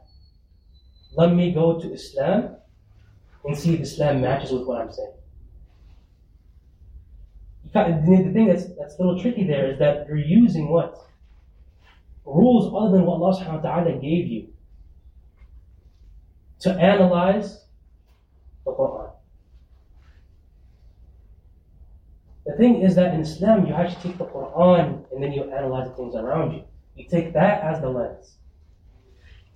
let 1.14 1.32
me 1.32 1.52
go 1.52 1.80
to 1.80 1.92
Islam 1.92 2.56
and 3.44 3.56
see 3.56 3.74
if 3.74 3.80
Islam 3.80 4.20
matches 4.20 4.52
with 4.52 4.64
what 4.66 4.80
I'm 4.80 4.92
saying. 4.92 5.12
The 7.74 8.32
thing 8.32 8.46
that's, 8.46 8.66
that's 8.78 8.98
a 8.98 9.02
little 9.02 9.20
tricky 9.20 9.44
there 9.44 9.72
is 9.72 9.78
that 9.78 10.06
you're 10.06 10.16
using 10.18 10.68
what? 10.68 10.98
Rules 12.24 12.72
other 12.74 12.96
than 12.96 13.06
what 13.06 13.14
Allah 13.14 13.38
subhanahu 13.38 13.62
wa 13.62 13.70
ta'ala 13.70 13.92
gave 13.98 14.28
you 14.28 14.48
to 16.60 16.70
analyze 16.70 17.64
the 18.64 18.72
Quran. 18.72 19.10
The 22.46 22.52
thing 22.56 22.82
is 22.82 22.94
that 22.96 23.14
in 23.14 23.20
Islam, 23.20 23.66
you 23.66 23.74
actually 23.74 24.10
take 24.10 24.18
the 24.18 24.26
Quran 24.26 25.04
and 25.12 25.22
then 25.22 25.32
you 25.32 25.44
analyze 25.44 25.88
the 25.88 25.94
things 25.94 26.14
around 26.14 26.52
you. 26.52 26.64
You 26.96 27.08
take 27.08 27.32
that 27.34 27.62
as 27.62 27.80
the 27.80 27.88
lens 27.88 28.36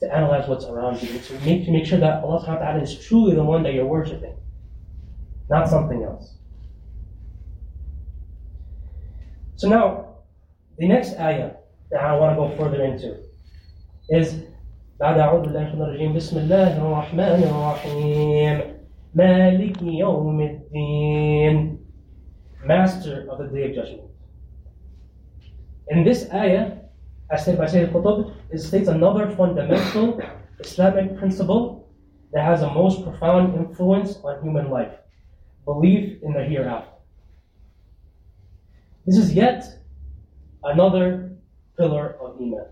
to 0.00 0.14
analyze 0.14 0.48
what's 0.48 0.64
around 0.64 1.02
you 1.02 1.18
to 1.18 1.32
make, 1.40 1.64
to 1.64 1.70
make 1.70 1.86
sure 1.86 1.98
that 1.98 2.22
Allah 2.22 2.40
subhanahu 2.40 2.60
wa 2.60 2.66
ta'ala 2.66 2.82
is 2.82 3.06
truly 3.06 3.34
the 3.34 3.42
one 3.42 3.62
that 3.62 3.72
you're 3.74 3.86
worshipping, 3.86 4.36
not 5.48 5.68
something 5.68 6.02
else. 6.02 6.34
So 9.56 9.68
now, 9.68 10.16
the 10.76 10.86
next 10.86 11.14
ayah 11.18 11.55
that 11.91 12.01
I 12.01 12.15
want 12.15 12.31
to 12.31 12.35
go 12.35 12.57
further 12.57 12.83
into 12.83 13.17
is 14.09 14.43
بعد 15.01 15.17
أعوذ 15.19 15.41
بالله 15.41 15.75
من 15.75 15.81
الرجيم 15.81 16.13
بسم 16.13 16.37
الله 16.37 16.77
الرحمن 16.77 17.43
الرحيم 17.43 18.61
مالك 19.15 19.81
يوم 19.81 20.41
الدين 20.41 21.77
Master 22.63 23.25
of 23.31 23.39
the 23.39 23.47
Day 23.47 23.69
of 23.69 23.75
Judgment. 23.75 24.09
In 25.89 26.03
this 26.03 26.29
ayah, 26.31 26.77
as 27.31 27.43
said 27.45 27.57
by 27.57 27.65
Sayyid 27.65 27.91
Qutb, 27.91 28.31
it 28.51 28.59
states 28.59 28.87
another 28.87 29.35
fundamental 29.35 30.21
Islamic 30.59 31.17
principle 31.17 31.89
that 32.33 32.45
has 32.45 32.61
a 32.61 32.71
most 32.71 33.03
profound 33.03 33.55
influence 33.55 34.17
on 34.23 34.43
human 34.43 34.69
life 34.69 34.93
belief 35.65 36.21
in 36.21 36.33
the 36.33 36.43
hereafter. 36.43 36.91
This 39.05 39.17
is 39.17 39.33
yet 39.33 39.63
another 40.63 41.24
pillar 41.76 42.16
of 42.20 42.40
Iman. 42.40 42.66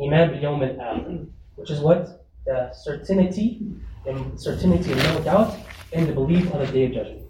Iman 0.00 0.30
bil 0.30 0.80
al 0.80 1.26
which 1.56 1.70
is 1.70 1.80
what? 1.80 2.26
The 2.46 2.72
certainty 2.72 3.60
and 4.06 4.40
certainty 4.40 4.92
and 4.92 5.02
no 5.02 5.20
doubt 5.22 5.56
in 5.92 6.06
the 6.06 6.12
belief 6.12 6.52
on 6.52 6.60
the 6.60 6.66
day 6.66 6.86
of 6.86 6.92
judgment. 6.92 7.22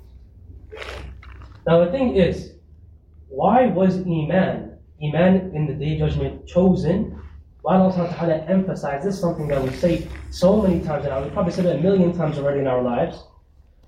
Now 1.66 1.84
the 1.84 1.90
thing 1.90 2.16
is, 2.16 2.54
why 3.28 3.66
was 3.66 3.98
Iman, 3.98 4.78
Iman 5.02 5.52
in 5.54 5.66
the 5.66 5.74
day 5.74 6.00
of 6.00 6.10
judgment 6.10 6.46
chosen? 6.46 7.20
Why 7.62 7.76
Allah 7.76 7.92
Ta'ala 7.92 8.44
emphasize 8.46 9.04
this 9.04 9.14
is 9.14 9.20
something 9.20 9.48
that 9.48 9.62
we 9.62 9.70
say 9.70 10.08
so 10.30 10.60
many 10.60 10.80
times 10.80 11.06
now, 11.06 11.22
we 11.22 11.30
probably 11.30 11.52
said 11.52 11.66
it 11.66 11.76
a 11.76 11.82
million 11.82 12.12
times 12.12 12.38
already 12.38 12.60
in 12.60 12.66
our 12.66 12.82
lives. 12.82 13.24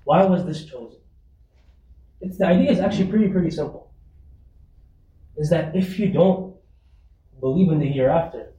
Why 0.03 0.23
was 0.25 0.45
this 0.45 0.65
chosen? 0.65 0.99
It's, 2.21 2.37
the 2.37 2.47
idea 2.47 2.71
is 2.71 2.79
actually 2.79 3.07
pretty, 3.07 3.27
pretty 3.27 3.51
simple 3.51 3.86
is 5.37 5.49
that 5.49 5.75
if 5.75 5.99
you 5.99 6.09
don't 6.09 6.55
believe 7.39 7.71
in 7.71 7.79
the 7.79 7.87
hereafter, 7.87 8.53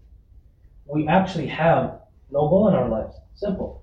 we 0.86 1.06
actually 1.08 1.46
have 1.48 2.00
no 2.30 2.48
goal 2.48 2.68
in 2.68 2.74
our 2.74 2.88
lives. 2.88 3.16
Simple. 3.34 3.82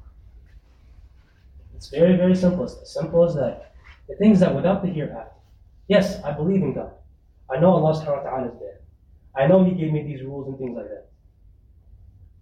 It's 1.75 1.89
very, 1.89 2.15
very 2.15 2.35
simple. 2.35 2.63
It's 2.63 2.77
as 2.81 2.93
simple 2.93 3.23
as 3.23 3.35
that. 3.35 3.73
The 4.07 4.15
thing 4.15 4.31
is 4.31 4.39
that 4.39 4.55
without 4.55 4.81
the 4.81 4.89
hereafter, 4.89 5.31
yes, 5.87 6.23
I 6.23 6.31
believe 6.31 6.61
in 6.61 6.73
God. 6.73 6.91
I 7.49 7.59
know 7.59 7.71
Allah 7.71 7.93
subhanahu 7.93 8.23
wa 8.23 8.29
ta'ala 8.29 8.47
is 8.53 8.59
there. 8.59 8.79
I 9.35 9.47
know 9.47 9.63
He 9.63 9.71
gave 9.71 9.91
me 9.91 10.03
these 10.03 10.23
rules 10.23 10.47
and 10.47 10.57
things 10.57 10.75
like 10.75 10.87
that. 10.87 11.09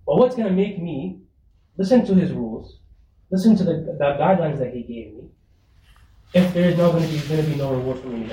But 0.06 0.18
what's 0.18 0.36
going 0.36 0.48
to 0.48 0.54
make 0.54 0.82
me 0.82 1.22
listen 1.78 2.06
to 2.06 2.14
His 2.14 2.32
rules, 2.32 2.80
listen 3.32 3.56
to 3.58 3.64
the, 3.64 3.74
the 3.74 4.18
guidelines 4.20 4.60
that 4.60 4.74
He 4.74 4.84
gave 4.84 5.14
me, 5.14 5.30
if 6.34 6.54
there 6.54 6.70
is 6.70 6.78
no 6.78 6.92
going 6.92 7.06
to 7.06 7.12
be 7.12 7.20
going 7.28 7.44
to 7.44 7.50
be 7.50 7.56
no 7.56 7.74
reward 7.74 8.00
for 8.00 8.08
me 8.08 8.28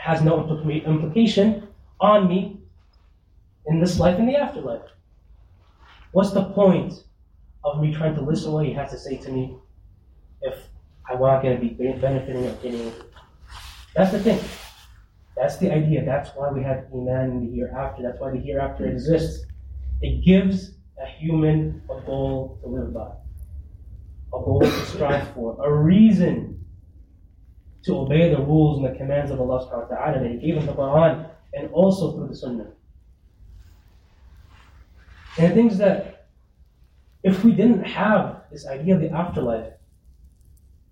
has 0.00 0.22
no 0.22 0.42
implica- 0.42 0.86
implication 0.86 1.68
on 2.00 2.26
me 2.28 2.58
in 3.66 3.80
this 3.80 3.98
life 3.98 4.18
and 4.18 4.28
the 4.28 4.36
afterlife. 4.36 4.82
What's 6.12 6.32
the 6.32 6.44
point 6.44 7.04
of 7.64 7.80
me 7.80 7.94
trying 7.94 8.14
to 8.14 8.22
listen 8.22 8.46
to 8.46 8.50
what 8.52 8.66
he 8.66 8.72
has 8.72 8.90
to 8.92 8.98
say 8.98 9.18
to 9.18 9.30
me 9.30 9.56
if 10.42 10.56
I'm 11.08 11.20
not 11.20 11.42
going 11.42 11.60
to 11.60 11.60
be 11.60 11.74
benefiting 11.74 12.46
or 12.46 12.52
getting 12.62 12.92
That's 13.94 14.12
the 14.12 14.20
thing. 14.20 14.40
That's 15.36 15.58
the 15.58 15.70
idea. 15.72 16.04
That's 16.04 16.30
why 16.34 16.50
we 16.50 16.62
have 16.62 16.86
Iman 16.92 17.30
in 17.30 17.50
the 17.50 17.56
hereafter. 17.56 18.02
That's 18.02 18.18
why 18.20 18.30
the 18.30 18.38
hereafter 18.38 18.86
exists. 18.86 19.44
It 20.00 20.24
gives 20.24 20.72
a 21.00 21.06
human 21.06 21.82
a 21.90 22.00
goal 22.06 22.58
to 22.62 22.68
live 22.68 22.94
by, 22.94 23.10
a 24.34 24.42
goal 24.42 24.60
to 24.60 24.70
strive 24.86 25.28
for, 25.34 25.56
a 25.64 25.72
reason 25.72 26.59
to 27.84 27.98
obey 27.98 28.28
the 28.28 28.40
rules 28.40 28.78
and 28.78 28.94
the 28.94 28.98
commands 28.98 29.30
of 29.30 29.40
Allah 29.40 29.66
subhanahu 29.66 29.90
wa 29.90 29.96
ta'ala 29.96 30.20
that 30.20 30.30
He 30.30 30.36
gave 30.36 30.56
in 30.56 30.66
the 30.66 30.72
Quran 30.72 31.30
and 31.54 31.70
also 31.72 32.12
through 32.12 32.28
the 32.28 32.36
Sunnah. 32.36 32.72
And 35.38 35.54
things 35.54 35.78
that 35.78 36.28
if 37.22 37.44
we 37.44 37.52
didn't 37.52 37.84
have 37.84 38.42
this 38.50 38.66
idea 38.66 38.94
of 38.94 39.00
the 39.00 39.10
afterlife, 39.10 39.72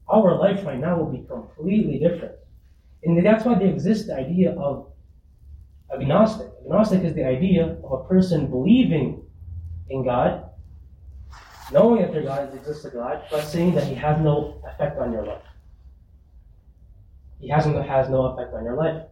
our 0.09 0.39
life 0.39 0.65
right 0.65 0.79
now 0.79 0.99
will 0.99 1.13
be 1.13 1.27
completely 1.27 1.99
different. 1.99 2.35
And 3.05 3.25
that's 3.25 3.45
why 3.45 3.59
there 3.59 3.69
exists 3.69 4.07
the 4.07 4.17
idea 4.17 4.53
of 4.53 4.93
agnostic. 5.93 6.49
Agnostic 6.65 7.05
is 7.05 7.15
the 7.15 7.25
idea 7.25 7.79
of 7.85 7.93
a 7.93 8.05
person 8.09 8.51
believing 8.51 9.23
in 9.91 10.05
God, 10.05 10.51
knowing 11.73 12.03
that 12.03 12.13
there 12.13 12.23
God 12.23 12.55
exists 12.55 12.85
a 12.85 12.91
God, 12.91 13.23
but 13.31 13.45
saying 13.45 13.75
that 13.75 13.85
He 13.85 13.95
has 13.95 14.21
no 14.21 14.63
effect 14.67 14.99
on 14.99 15.13
your 15.13 15.27
life. 15.27 15.43
He 17.41 17.49
hasn't 17.49 17.77
has 17.87 18.09
no 18.09 18.27
effect 18.27 18.55
on 18.55 18.65
your 18.65 18.77
life. 18.77 19.03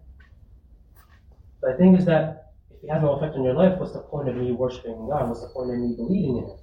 But 1.60 1.72
the 1.72 1.76
thing 1.78 1.96
is 1.96 2.04
that 2.06 2.52
if 2.70 2.80
He 2.80 2.88
has 2.88 3.02
no 3.02 3.12
effect 3.12 3.36
on 3.36 3.44
your 3.44 3.54
life, 3.54 3.78
what's 3.78 3.92
the 3.92 4.00
point 4.00 4.28
of 4.28 4.36
me 4.36 4.52
worshiping 4.52 5.08
God? 5.08 5.28
What's 5.28 5.42
the 5.42 5.48
point 5.48 5.70
of 5.70 5.78
me 5.78 5.94
believing 5.96 6.38
in 6.38 6.44
Him? 6.44 6.56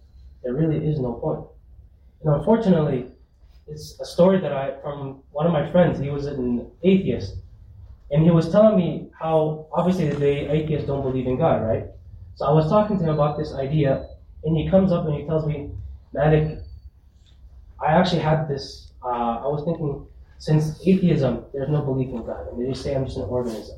There 0.44 0.54
really 0.54 0.86
is 0.86 1.00
no 1.00 1.14
point. 1.14 1.46
And 2.24 2.36
unfortunately, 2.36 3.08
it's 3.68 4.00
a 4.00 4.06
story 4.06 4.40
that 4.42 4.52
I 4.52 4.80
from 4.82 5.24
one 5.32 5.46
of 5.46 5.54
my 5.54 5.72
friends. 5.72 6.00
He 6.00 6.10
was 6.10 6.26
an 6.26 6.70
atheist, 6.84 7.36
and 8.12 8.24
he 8.24 8.32
was 8.32 8.52
telling 8.52 8.78
me 8.78 9.10
how 9.18 9.68
obviously 9.74 10.10
the 10.10 10.52
atheists 10.52 10.88
don't 10.88 11.02
believe 11.02 11.28
in 11.28 11.38
God, 11.38 11.64
right? 11.64 11.86
So 12.36 12.46
I 12.46 12.52
was 12.52 12.68
talking 12.70 12.98
to 12.98 13.04
him 13.04 13.10
about 13.12 13.38
this 13.38 13.54
idea, 13.54 14.10
and 14.44 14.58
he 14.58 14.70
comes 14.70 14.92
up 14.92 15.06
and 15.06 15.16
he 15.16 15.26
tells 15.26 15.46
me, 15.46 15.72
Malik, 16.14 16.60
I 17.82 17.94
actually 17.94 18.22
had 18.22 18.48
this. 18.48 18.92
Uh, 19.04 19.42
I 19.44 19.48
was 19.48 19.64
thinking, 19.66 20.06
since 20.38 20.80
atheism, 20.86 21.46
there's 21.54 21.70
no 21.70 21.82
belief 21.82 22.10
in 22.10 22.26
God, 22.26 22.48
and 22.50 22.62
they 22.62 22.70
just 22.70 22.84
say 22.84 22.96
I'm 22.96 23.06
just 23.06 23.18
an 23.18 23.24
organism. 23.24 23.78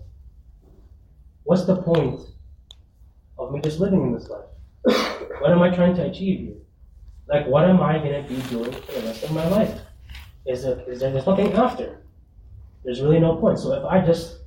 What's 1.44 1.66
the 1.66 1.76
point 1.82 2.20
of 3.38 3.52
me 3.52 3.62
just 3.62 3.80
living 3.80 4.02
in 4.02 4.14
this 4.14 4.30
life? 4.30 4.46
what 5.40 5.52
am 5.52 5.62
I 5.62 5.70
trying 5.70 5.96
to 5.96 6.06
achieve 6.06 6.40
here? 6.40 6.56
Like, 7.28 7.48
what 7.48 7.66
am 7.66 7.82
I 7.82 7.98
going 7.98 8.24
to 8.24 8.30
be 8.30 8.42
doing 8.50 8.72
for 8.72 8.92
the 8.92 9.02
rest 9.02 9.24
of 9.24 9.32
my 9.32 9.48
life? 9.48 9.80
Is, 10.46 10.64
there, 10.64 10.80
is 10.90 11.00
there, 11.00 11.12
there's 11.12 11.26
nothing 11.26 11.54
after. 11.54 12.02
There's 12.84 13.02
really 13.02 13.20
no 13.20 13.38
point. 13.38 13.60
So 13.60 13.74
if 13.74 13.84
I 13.84 14.06
just 14.06 14.40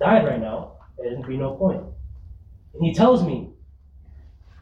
died 0.00 0.24
right 0.24 0.40
now, 0.40 0.72
there'd 0.96 1.26
be 1.26 1.36
no 1.36 1.54
point. 1.54 1.82
And 2.74 2.84
he 2.84 2.94
tells 2.94 3.24
me 3.24 3.50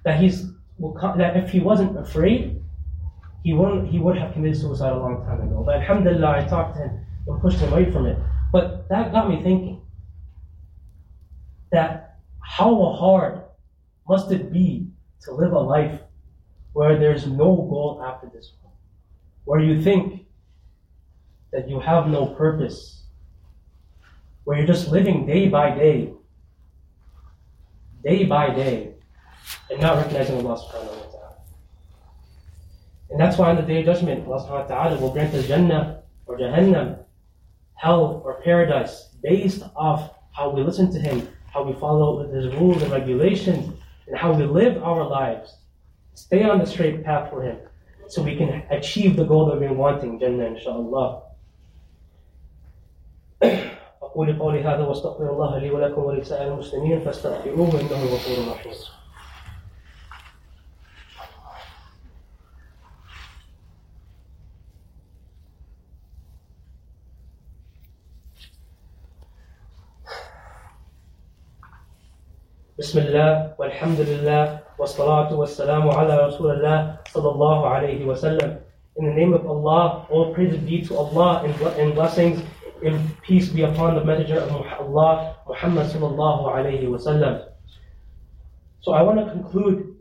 that 0.05 0.21
he's 0.21 0.51
that 0.79 1.37
if 1.37 1.51
he 1.51 1.61
wasn't 1.61 1.99
afraid, 1.99 2.58
he 3.43 3.53
wouldn't 3.55 3.89
he 3.89 3.99
would 3.99 4.17
have 4.17 4.33
committed 4.33 4.61
suicide 4.61 4.93
a 4.93 4.99
long 4.99 5.25
time 5.25 5.41
ago. 5.41 5.63
But 5.65 5.77
alhamdulillah, 5.77 6.45
I 6.45 6.45
talked 6.45 6.77
to 6.77 6.83
him 6.83 7.07
and 7.27 7.41
pushed 7.41 7.59
him 7.59 7.73
away 7.73 7.91
from 7.91 8.07
it. 8.07 8.19
But 8.53 8.89
that 8.89 9.13
got 9.13 9.29
me 9.29 9.43
thinking 9.43 9.81
that 11.71 12.19
how 12.41 12.93
hard 12.93 13.43
must 14.09 14.33
it 14.33 14.53
be 14.53 14.89
to 15.23 15.33
live 15.33 15.53
a 15.53 15.59
life 15.59 16.01
where 16.73 16.99
there's 16.99 17.27
no 17.27 17.57
goal 17.69 18.03
after 18.05 18.29
this 18.29 18.53
one, 18.63 18.73
where 19.45 19.61
you 19.61 19.83
think 19.83 20.27
that 21.53 21.69
you 21.69 21.81
have 21.81 22.09
no 22.09 22.27
purpose, 22.27 23.03
where 24.45 24.57
you're 24.57 24.67
just 24.67 24.89
living 24.89 25.27
day 25.27 25.49
by 25.49 25.71
day, 25.71 26.13
day 28.05 28.25
by 28.25 28.51
day, 28.51 28.95
and 29.71 29.81
not 29.81 29.97
recognizing 29.97 30.37
Allah 30.37 30.57
subhanahu 30.57 30.97
wa 30.97 31.11
ta'ala. 31.13 31.28
And 33.10 33.20
that's 33.20 33.38
why 33.38 33.50
on 33.50 33.58
the 33.58 33.62
day 33.62 33.80
of 33.80 33.86
judgment, 33.86 34.28
Allah 34.28 34.42
subhanahu 34.42 34.70
wa 34.70 34.76
ta'ala 34.76 35.00
will 35.00 35.12
grant 35.12 35.34
us 35.36 35.48
Jannah 35.48 36.02
or 36.26 36.38
Jahannam, 36.38 36.98
hell 37.76 38.22
or 38.26 38.42
paradise, 38.42 39.10
based 39.22 39.64
off 39.76 40.16
how 40.32 40.50
we 40.50 40.64
listen 40.64 40.92
to 40.94 41.00
Him, 41.00 41.28
how 41.54 41.64
we 41.64 41.74
follow 41.74 42.28
His 42.32 42.54
rules 42.56 42.82
and 42.82 42.92
regulations, 42.92 43.72
and 44.08 44.18
how 44.18 44.34
we 44.34 44.46
live 44.46 44.82
our 44.82 45.08
lives. 45.08 45.58
Stay 46.16 46.44
on 46.44 46.60
the 46.60 46.66
straight 46.66 47.04
path 47.04 47.30
for 47.30 47.44
Him 47.44 47.58
so 48.08 48.22
we 48.22 48.36
can 48.36 48.64
achieve 48.72 49.16
the 49.16 49.24
goal 49.24 49.46
that 49.48 49.60
we've 49.60 49.70
been 49.70 49.78
wanting, 49.78 50.20
Jannah, 50.20 50.46
inshallah. 50.46 51.22
أقول 54.04 54.40
قولي 54.40 54.64
هذا 54.64 54.88
واستغفر 54.88 55.30
الله 55.30 55.58
لي 55.58 55.72
ولكم 55.72 56.04
ولسائر 56.04 56.54
المسلمين 56.54 57.00
فاستغفروه 57.00 57.82
إنه 57.82 58.04
غفور 58.14 58.54
رحيم. 58.54 58.74
بسم 72.79 72.99
الله 72.99 73.59
والحمد 73.59 74.01
لله 74.01 74.61
والصلاة 74.79 75.35
والسلام 75.35 75.89
على 75.91 76.15
رسول 76.27 76.51
الله 76.51 76.97
صلى 77.11 77.29
الله 77.35 77.69
عليه 77.69 78.07
وسلم. 78.07 78.61
In 78.95 79.07
the 79.07 79.15
name 79.15 79.35
of 79.35 79.45
Allah, 79.47 80.07
all 80.09 80.33
praise 80.33 80.57
be 80.59 80.83
to 80.83 80.97
Allah 80.97 81.43
and 81.43 81.95
blessings 81.95 82.41
and 82.85 83.21
peace 83.23 83.49
be 83.49 83.63
upon 83.63 83.97
the 83.97 84.05
messenger 84.05 84.39
of 84.39 84.53
Allah, 84.79 85.35
Muhammad 85.49 85.91
sallallahu 85.91 86.55
alayhi 86.55 86.87
wasallam. 86.87 87.49
So 88.83 88.93
I 88.93 89.03
want 89.03 89.27
to 89.27 89.33
conclude 89.33 89.97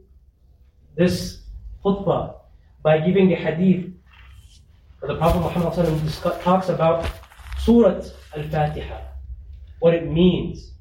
this 0.95 1.41
khutbah 1.83 2.35
by 2.83 2.99
giving 2.99 3.33
a 3.33 3.35
hadith 3.35 3.91
where 4.99 5.13
the 5.13 5.17
Prophet 5.17 5.39
Muhammad 5.39 5.73
talks 6.43 6.69
about 6.69 7.09
Surat 7.57 8.05
Al-Fatiha, 8.35 9.01
what 9.79 9.95
it 9.95 10.05
means, 10.05 10.73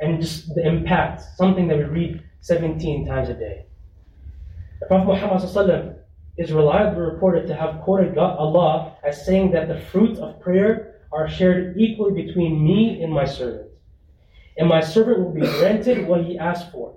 and 0.00 0.20
just 0.20 0.54
the 0.54 0.66
impact, 0.66 1.22
something 1.36 1.68
that 1.68 1.78
we 1.78 1.84
read 1.84 2.22
17 2.40 3.06
times 3.06 3.28
a 3.28 3.34
day. 3.34 3.66
The 4.80 4.86
Prophet 4.86 5.06
Muhammad 5.06 5.96
is 6.38 6.52
reliably 6.52 7.02
reported 7.02 7.46
to 7.46 7.54
have 7.54 7.82
quoted 7.82 8.16
Allah 8.16 8.96
as 9.04 9.26
saying 9.26 9.52
that 9.52 9.68
the 9.68 9.80
fruits 9.92 10.18
of 10.18 10.40
prayer 10.40 11.02
are 11.12 11.28
shared 11.28 11.76
equally 11.76 12.22
between 12.22 12.64
me 12.64 13.02
and 13.02 13.12
my 13.12 13.24
servant. 13.24 13.70
And 14.56 14.68
my 14.68 14.80
servant 14.80 15.20
will 15.20 15.32
be 15.32 15.40
granted 15.40 16.06
what 16.06 16.24
he 16.24 16.38
asks 16.38 16.70
for. 16.70 16.96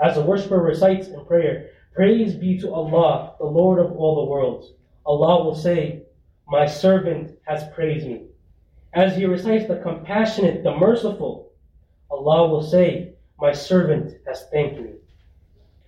As 0.00 0.14
the 0.14 0.22
worshiper 0.22 0.58
recites 0.58 1.08
in 1.08 1.24
prayer, 1.24 1.70
Praise 1.94 2.34
be 2.34 2.56
to 2.60 2.72
Allah, 2.72 3.34
the 3.40 3.46
Lord 3.46 3.80
of 3.80 3.90
all 3.96 4.16
the 4.24 4.30
worlds. 4.30 4.72
Allah 5.04 5.42
will 5.42 5.56
say, 5.56 6.04
My 6.46 6.64
servant 6.64 7.36
has 7.46 7.68
praised 7.74 8.06
me. 8.06 8.26
As 8.94 9.16
he 9.16 9.24
recites 9.24 9.66
the 9.66 9.80
compassionate, 9.80 10.62
the 10.62 10.76
merciful, 10.76 11.47
Allah 12.10 12.48
will 12.48 12.62
say, 12.62 13.14
My 13.40 13.52
servant 13.52 14.14
has 14.26 14.46
thanked 14.50 14.80
me. 14.80 14.92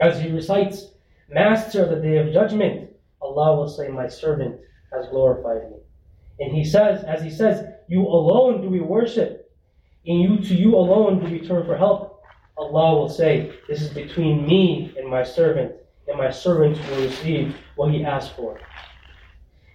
As 0.00 0.20
he 0.20 0.30
recites, 0.30 0.88
Master 1.28 1.84
of 1.84 1.90
the 1.90 1.96
Day 1.96 2.16
of 2.18 2.32
Judgment, 2.32 2.90
Allah 3.20 3.56
will 3.56 3.68
say, 3.68 3.88
My 3.88 4.08
servant 4.08 4.60
has 4.92 5.08
glorified 5.08 5.70
me. 5.70 5.76
And 6.40 6.52
he 6.52 6.64
says, 6.64 7.04
as 7.04 7.22
he 7.22 7.30
says, 7.30 7.66
You 7.88 8.02
alone 8.02 8.62
do 8.62 8.68
we 8.68 8.80
worship, 8.80 9.52
and 10.06 10.20
you 10.20 10.38
to 10.38 10.54
you 10.54 10.74
alone 10.74 11.24
do 11.24 11.30
we 11.30 11.46
turn 11.46 11.66
for 11.66 11.76
help. 11.76 12.22
Allah 12.56 12.94
will 12.94 13.08
say, 13.08 13.52
This 13.68 13.82
is 13.82 13.90
between 13.90 14.46
me 14.46 14.94
and 14.98 15.08
my 15.08 15.22
servant, 15.22 15.72
and 16.08 16.18
my 16.18 16.30
servant 16.30 16.78
will 16.88 17.02
receive 17.02 17.54
what 17.76 17.92
he 17.92 18.04
asked 18.04 18.36
for. 18.36 18.58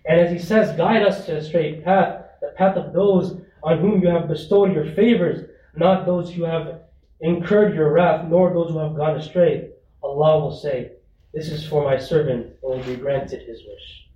And 0.07 0.19
as 0.19 0.31
he 0.31 0.39
says, 0.39 0.75
Guide 0.77 1.03
us 1.03 1.25
to 1.25 1.37
a 1.37 1.43
straight 1.43 1.83
path, 1.83 2.25
the 2.41 2.53
path 2.57 2.77
of 2.77 2.93
those 2.93 3.41
on 3.63 3.79
whom 3.79 4.01
you 4.01 4.09
have 4.09 4.27
bestowed 4.27 4.73
your 4.73 4.93
favors, 4.93 5.49
not 5.76 6.06
those 6.06 6.32
who 6.32 6.44
have 6.44 6.82
incurred 7.20 7.74
your 7.74 7.92
wrath, 7.92 8.26
nor 8.28 8.52
those 8.52 8.70
who 8.70 8.78
have 8.78 8.96
gone 8.96 9.16
astray. 9.16 9.70
Allah 10.02 10.40
will 10.40 10.56
say, 10.56 10.92
This 11.34 11.48
is 11.48 11.66
for 11.66 11.84
my 11.84 11.98
servant, 11.98 12.46
and 12.46 12.56
will 12.62 12.82
be 12.84 12.96
granted 12.96 13.42
his 13.42 13.60
wish. 13.66 14.08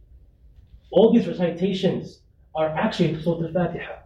All 0.90 1.12
these 1.12 1.27
recitations 1.27 2.21
are 2.55 2.69
actually 2.69 3.21
Surah 3.21 3.47
Al-Fatiha. 3.47 4.05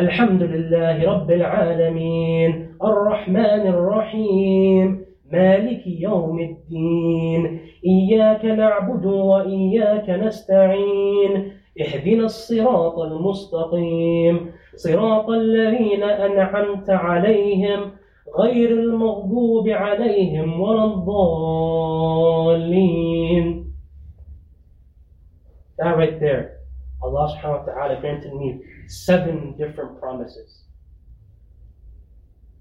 الحمد 0.00 0.42
لله 0.42 1.04
رب 1.04 1.30
العالمين 1.30 2.76
الرحمن 2.84 3.66
الرحيم 3.66 5.04
مالك 5.32 5.86
يوم 5.86 6.40
الدين 6.40 7.60
إياك 7.86 8.44
نعبد 8.44 9.04
وإياك 9.06 10.10
نستعين 10.10 11.52
اهدنا 11.80 12.24
الصراط 12.24 12.98
المستقيم 12.98 14.52
صراط 14.76 15.28
الذين 15.28 16.02
أنعمت 16.02 16.90
عليهم 16.90 17.92
غير 18.38 18.70
المغضوب 18.70 19.68
عليهم 19.68 20.60
ولا 20.60 20.84
الضالين 20.84 22.46
That 25.78 25.96
right 25.98 26.18
there, 26.18 26.60
Allah 27.02 27.36
subhanahu 27.36 27.66
wa 27.66 27.72
ta'ala 27.72 28.00
granted 28.00 28.32
me 28.32 28.64
seven 28.88 29.54
different 29.58 30.00
promises. 30.00 30.62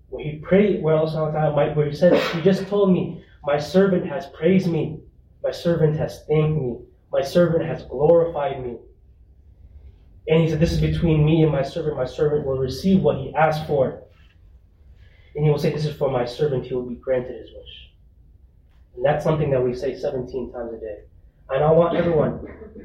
Where 0.09 0.23
He 0.23 0.39
prayed, 0.39 0.83
where 0.83 0.95
Allah 0.95 1.09
subhanahu 1.09 1.33
wa 1.33 1.39
ta'ala, 1.39 1.73
where 1.75 1.87
He 1.87 1.95
said, 1.95 2.13
He 2.35 2.41
just 2.41 2.67
told 2.67 2.91
me, 2.91 3.23
My 3.45 3.57
servant 3.57 4.05
has 4.07 4.25
praised 4.27 4.67
me, 4.67 4.99
my 5.43 5.51
servant 5.51 5.95
has 5.97 6.25
thanked 6.27 6.59
me, 6.59 6.79
my 7.11 7.21
servant 7.21 7.63
has 7.63 7.83
glorified 7.83 8.61
me. 8.61 8.79
And 10.28 10.42
he 10.42 10.48
said, 10.48 10.60
This 10.60 10.72
is 10.72 10.80
between 10.80 11.24
me 11.24 11.42
and 11.42 11.52
my 11.52 11.62
servant. 11.62 11.96
My 11.96 12.06
servant 12.06 12.46
will 12.46 12.58
receive 12.58 13.02
what 13.02 13.18
he 13.18 13.34
asked 13.34 13.66
for. 13.66 14.02
And 15.34 15.44
he 15.44 15.50
will 15.50 15.58
say, 15.58 15.72
This 15.72 15.86
is 15.86 15.96
for 15.96 16.10
my 16.10 16.24
servant. 16.24 16.66
He 16.66 16.74
will 16.74 16.88
be 16.88 16.96
granted 16.96 17.36
his 17.40 17.50
wish. 17.54 17.90
And 18.96 19.04
that's 19.04 19.24
something 19.24 19.50
that 19.50 19.62
we 19.62 19.74
say 19.74 19.96
17 19.96 20.52
times 20.52 20.74
a 20.74 20.78
day. 20.78 20.98
And 21.48 21.64
I 21.64 21.70
want 21.72 21.96
everyone, 21.96 22.32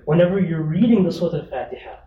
whenever 0.05 0.39
you're 0.39 0.63
reading 0.63 1.03
the 1.03 1.11
Surah 1.11 1.39
Al 1.39 1.45
Fatiha, 1.45 1.97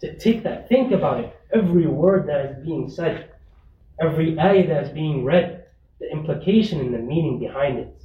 to 0.00 0.18
take 0.18 0.42
that, 0.44 0.68
think 0.68 0.92
about 0.92 1.20
it. 1.20 1.36
Every 1.52 1.86
word 1.86 2.28
that 2.28 2.46
is 2.46 2.64
being 2.64 2.88
said, 2.88 3.32
every 4.00 4.38
ayah 4.38 4.66
that 4.68 4.84
is 4.84 4.90
being 4.90 5.24
read, 5.24 5.66
the 5.98 6.10
implication 6.10 6.80
and 6.80 6.94
the 6.94 6.98
meaning 6.98 7.38
behind 7.38 7.78
it. 7.78 8.02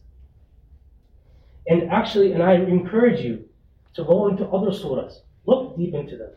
And 1.68 1.92
actually, 1.92 2.34
and 2.34 2.44
I 2.44 2.56
encourage 2.56 3.22
you 3.22 3.46
to 3.94 4.04
go 4.04 4.28
into 4.28 4.46
other 4.48 4.72
surahs 4.72 5.20
Look 5.47 5.77
deep 5.77 5.95
into 5.95 6.17
them. 6.17 6.31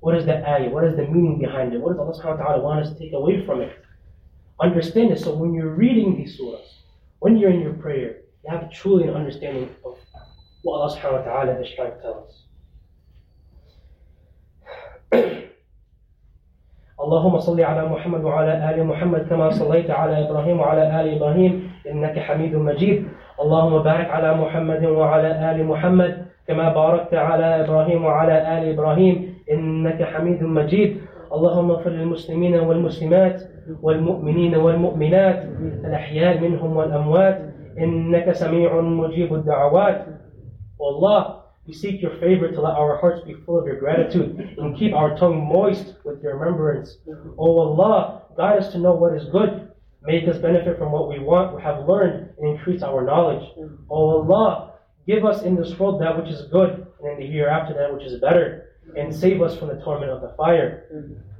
What 0.00 0.16
is 0.16 0.24
the 0.24 0.46
ayah? 0.48 0.70
What 0.70 0.84
is 0.84 0.96
the 0.96 1.06
meaning 1.06 1.38
behind 1.38 1.72
it? 1.72 1.80
What 1.80 1.90
does 1.90 2.00
Allah 2.00 2.14
subhanahu 2.14 2.38
wa 2.38 2.44
ta'ala 2.44 2.62
want 2.62 2.86
us 2.86 2.92
to 2.92 2.98
take 2.98 3.12
away 3.12 3.44
from 3.44 3.60
it? 3.60 3.72
Understand 4.60 5.12
it. 5.12 5.20
So 5.20 5.34
when 5.34 5.52
you're 5.52 5.74
reading 5.74 6.16
these 6.16 6.38
surahs, 6.38 6.68
when 7.18 7.36
you're 7.36 7.50
in 7.50 7.60
your 7.60 7.74
prayer, 7.74 8.22
you 8.44 8.50
have 8.50 8.70
truly 8.70 9.08
an 9.08 9.14
understanding 9.14 9.68
of 9.84 9.96
what 10.62 10.78
Allah 10.78 10.96
subhanahu 10.96 11.26
wa 11.26 11.32
ta'ala 11.32 11.60
is 11.60 11.68
trying 11.74 11.92
to 11.92 12.00
tell 12.00 12.26
us. 12.28 12.46
اللهم 17.06 17.38
صل 17.38 17.60
على 17.60 17.88
محمد 17.88 18.24
وعلى 18.24 18.70
آل 18.70 18.86
محمد 18.86 19.28
كما 19.28 19.50
صليت 19.50 19.90
على 19.90 20.26
إبراهيم 20.26 20.60
وعلى 20.60 21.00
آل 21.00 21.16
إبراهيم 21.16 21.70
إنك 21.86 22.18
حميد 22.18 22.54
مجيد 22.54 23.08
اللهم 23.40 23.82
بارك 23.82 24.10
على 24.10 24.34
محمد 24.34 24.84
وعلى 24.84 25.50
آل 25.50 25.64
محمد 25.66 26.26
كما 26.48 26.74
باركت 26.74 27.14
على 27.14 27.64
إبراهيم 27.64 28.04
وعلى 28.04 28.58
آل 28.58 28.72
إبراهيم 28.72 29.34
إنك 29.50 30.02
حميد 30.02 30.42
مجيد 30.42 31.00
اللهم 31.32 31.70
اغفر 31.70 31.90
للمسلمين 31.90 32.54
والمسلمات 32.54 33.42
والمؤمنين 33.82 34.56
والمؤمنات 34.56 35.44
الأحياء 35.84 36.38
منهم 36.40 36.76
والأموات 36.76 37.42
إنك 37.78 38.32
سميع 38.32 38.80
مجيب 38.80 39.34
الدعوات 39.34 40.06
والله 40.78 41.36
we 41.66 41.72
seek 41.74 42.00
your 42.00 42.16
favor 42.20 42.48
to 42.48 42.60
let 42.60 42.74
our 42.74 42.96
hearts 42.98 43.22
be 43.26 43.34
full 43.44 43.58
of 43.58 43.66
your 43.66 43.80
gratitude 43.80 44.54
and 44.56 44.78
keep 44.78 44.94
our 44.94 45.18
tongue 45.18 45.48
moist 45.48 45.94
with 46.04 46.22
your 46.22 46.36
remembrance. 46.36 46.98
O 47.08 47.14
oh 47.38 47.58
Allah, 47.58 48.22
guide 48.36 48.58
us 48.58 48.70
to 48.70 48.78
know 48.78 48.94
what 48.94 49.14
is 49.14 49.28
good. 49.30 49.68
Make 50.02 50.28
us 50.28 50.38
benefit 50.38 50.78
from 50.78 50.92
what 50.92 51.08
we 51.08 51.18
want, 51.18 51.60
have 51.60 51.88
learned, 51.88 52.30
and 52.38 52.56
increase 52.56 52.82
our 52.84 53.04
knowledge. 53.04 53.42
O 53.58 53.70
oh 53.90 54.22
Allah, 54.22 54.69
Give 55.06 55.24
us 55.24 55.42
in 55.42 55.54
this 55.54 55.78
world 55.78 56.00
that 56.00 56.16
which 56.16 56.30
is 56.30 56.42
good, 56.50 56.86
and 57.00 57.12
in 57.12 57.18
the 57.20 57.26
hereafter 57.26 57.74
that 57.74 57.92
which 57.94 58.04
is 58.04 58.20
better, 58.20 58.70
and 58.96 59.14
save 59.14 59.40
us 59.42 59.56
from 59.56 59.68
the 59.68 59.80
torment 59.84 60.10
of 60.10 60.20
the 60.20 60.32
fire. 60.36 60.84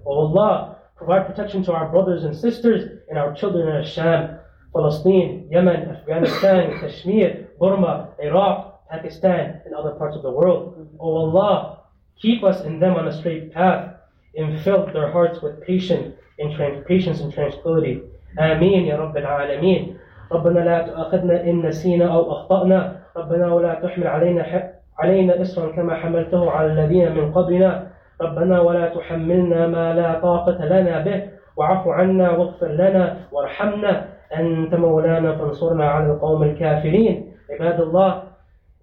O 0.07 0.12
Allah, 0.12 0.77
provide 0.97 1.27
protection 1.27 1.65
to 1.65 1.73
our 1.73 1.89
brothers 1.89 2.25
and 2.25 2.37
sisters 2.37 3.01
and 3.09 3.19
our 3.19 3.35
children 3.35 3.69
in 3.69 3.83
Asham, 3.83 4.39
Palestine, 4.73 5.49
Yemen, 5.51 5.89
Afghanistan, 5.91 6.79
Kashmir, 6.79 7.49
Burma, 7.59 8.11
Iraq, 8.21 8.89
Pakistan, 8.89 9.61
and 9.65 9.75
other 9.75 9.93
parts 9.93 10.17
of 10.17 10.23
the 10.23 10.31
world. 10.31 10.89
O 11.01 11.17
Allah, 11.17 11.81
keep 12.21 12.45
us 12.45 12.61
and 12.61 12.81
them 12.81 12.95
on 12.95 13.09
a 13.09 13.12
straight 13.12 13.53
path, 13.53 13.95
and 14.37 14.61
fill 14.61 14.87
their 14.93 15.11
hearts 15.11 15.43
with 15.43 15.61
patience 15.62 16.15
and 16.39 16.55
trans- 16.55 16.85
patience 16.87 17.21
and 17.21 17.33
tranquility. 17.33 18.03
Ameen, 18.39 18.85
Ya 18.87 18.97
Rabbil 18.97 19.27
Alameen. 19.27 19.99
ربنا 20.33 20.61
لا 20.61 20.87
تؤاخذنا 20.87 21.45
إن 21.45 21.67
نسينا 21.67 22.15
أو 22.15 22.33
أخطأنا 22.33 23.00
ربنا 23.17 23.54
ولا 23.54 23.74
تحمل 23.74 24.08
علينا 24.08 24.71
علينا 25.00 25.41
إصرا 25.41 25.71
كما 25.71 25.95
حملته 25.95 26.52
على 26.52 26.67
الذين 26.74 27.15
من 27.15 27.32
قبلنا. 27.32 27.88
ربنا 28.21 28.60
ولا 28.62 28.89
تحملنا 28.89 29.67
ما 29.67 29.93
لا 29.93 30.19
طاقة 30.19 30.65
لنا 30.65 31.04
به. 31.04 31.24
واعف 31.58 31.88
عنا 31.88 32.32
واغفر 32.32 32.67
لنا 32.67 33.17
وارحمنا. 33.32 34.06
أنت 34.39 34.76
مولانا 34.76 35.36
فانصرنا 35.36 35.89
على 35.89 36.06
القوم 36.06 36.43
الكافرين. 36.43 37.34
عباد 37.52 37.82
الله 37.82 38.24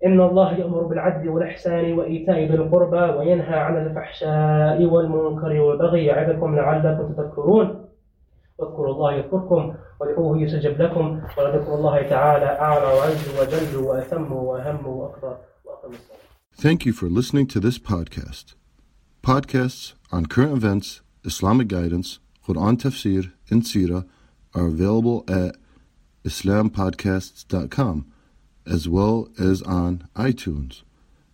إن 0.07 0.21
الله 0.21 0.55
يأمر 0.55 0.83
بالعدل 0.83 1.29
والإحسان 1.29 1.99
وإيتاء 1.99 2.39
ذي 2.39 2.55
القربى 2.55 3.19
وينهى 3.19 3.59
عن 3.59 3.87
الفحشاء 3.87 4.85
والمنكر 4.85 5.61
والبغي 5.61 6.07
يعظكم 6.07 6.57
لعلكم 6.57 7.13
تذكرون. 7.13 7.88
واذكروا 8.58 8.94
الله 8.94 9.14
يذكركم 9.14 9.76
وادعوه 10.00 10.42
يستجب 10.42 10.82
لكم 10.82 11.22
ولذكر 11.38 11.76
الله 11.76 12.02
تعالى 12.10 12.46
أعلى 12.46 12.86
وعز 12.86 13.30
وجل 13.40 13.78
وأتم 13.78 14.34
وأهم 14.34 14.86
وأكبر 14.86 15.38
وأقم 15.66 15.90
الصلاة 15.90 16.24
Thank 16.56 16.86
you 16.86 16.94
for 16.94 17.10
listening 17.10 17.48
to 17.48 17.60
this 17.60 17.80
podcast. 17.80 18.54
Podcasts 19.24 19.94
on 20.12 20.28
current 20.28 20.54
events, 20.54 21.02
Islamic 21.26 21.68
guidance, 21.68 22.20
Quran 22.48 22.78
tafsir, 22.78 23.32
and 23.50 23.64
Sirah 23.64 24.06
are 24.54 24.68
available 24.68 25.24
at 25.28 25.56
islampodcasts.com 26.24 28.06
as 28.66 28.88
well 28.88 29.30
as 29.40 29.62
on 29.64 30.08
iTunes. 30.16 30.84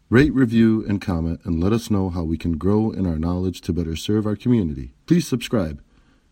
Rate, 0.10 0.34
review, 0.34 0.84
and 0.88 1.00
comment 1.00 1.42
and 1.44 1.64
let 1.64 1.74
us 1.74 1.92
know 1.92 2.10
how 2.10 2.24
we 2.24 2.38
can 2.38 2.58
grow 2.58 2.92
in 2.92 3.06
our 3.06 3.20
knowledge 3.20 3.62
to 3.62 3.74
better 3.74 3.96
serve 3.96 4.26
our 4.26 4.36
community. 4.36 4.94
Please 5.06 5.28
subscribe. 5.28 5.83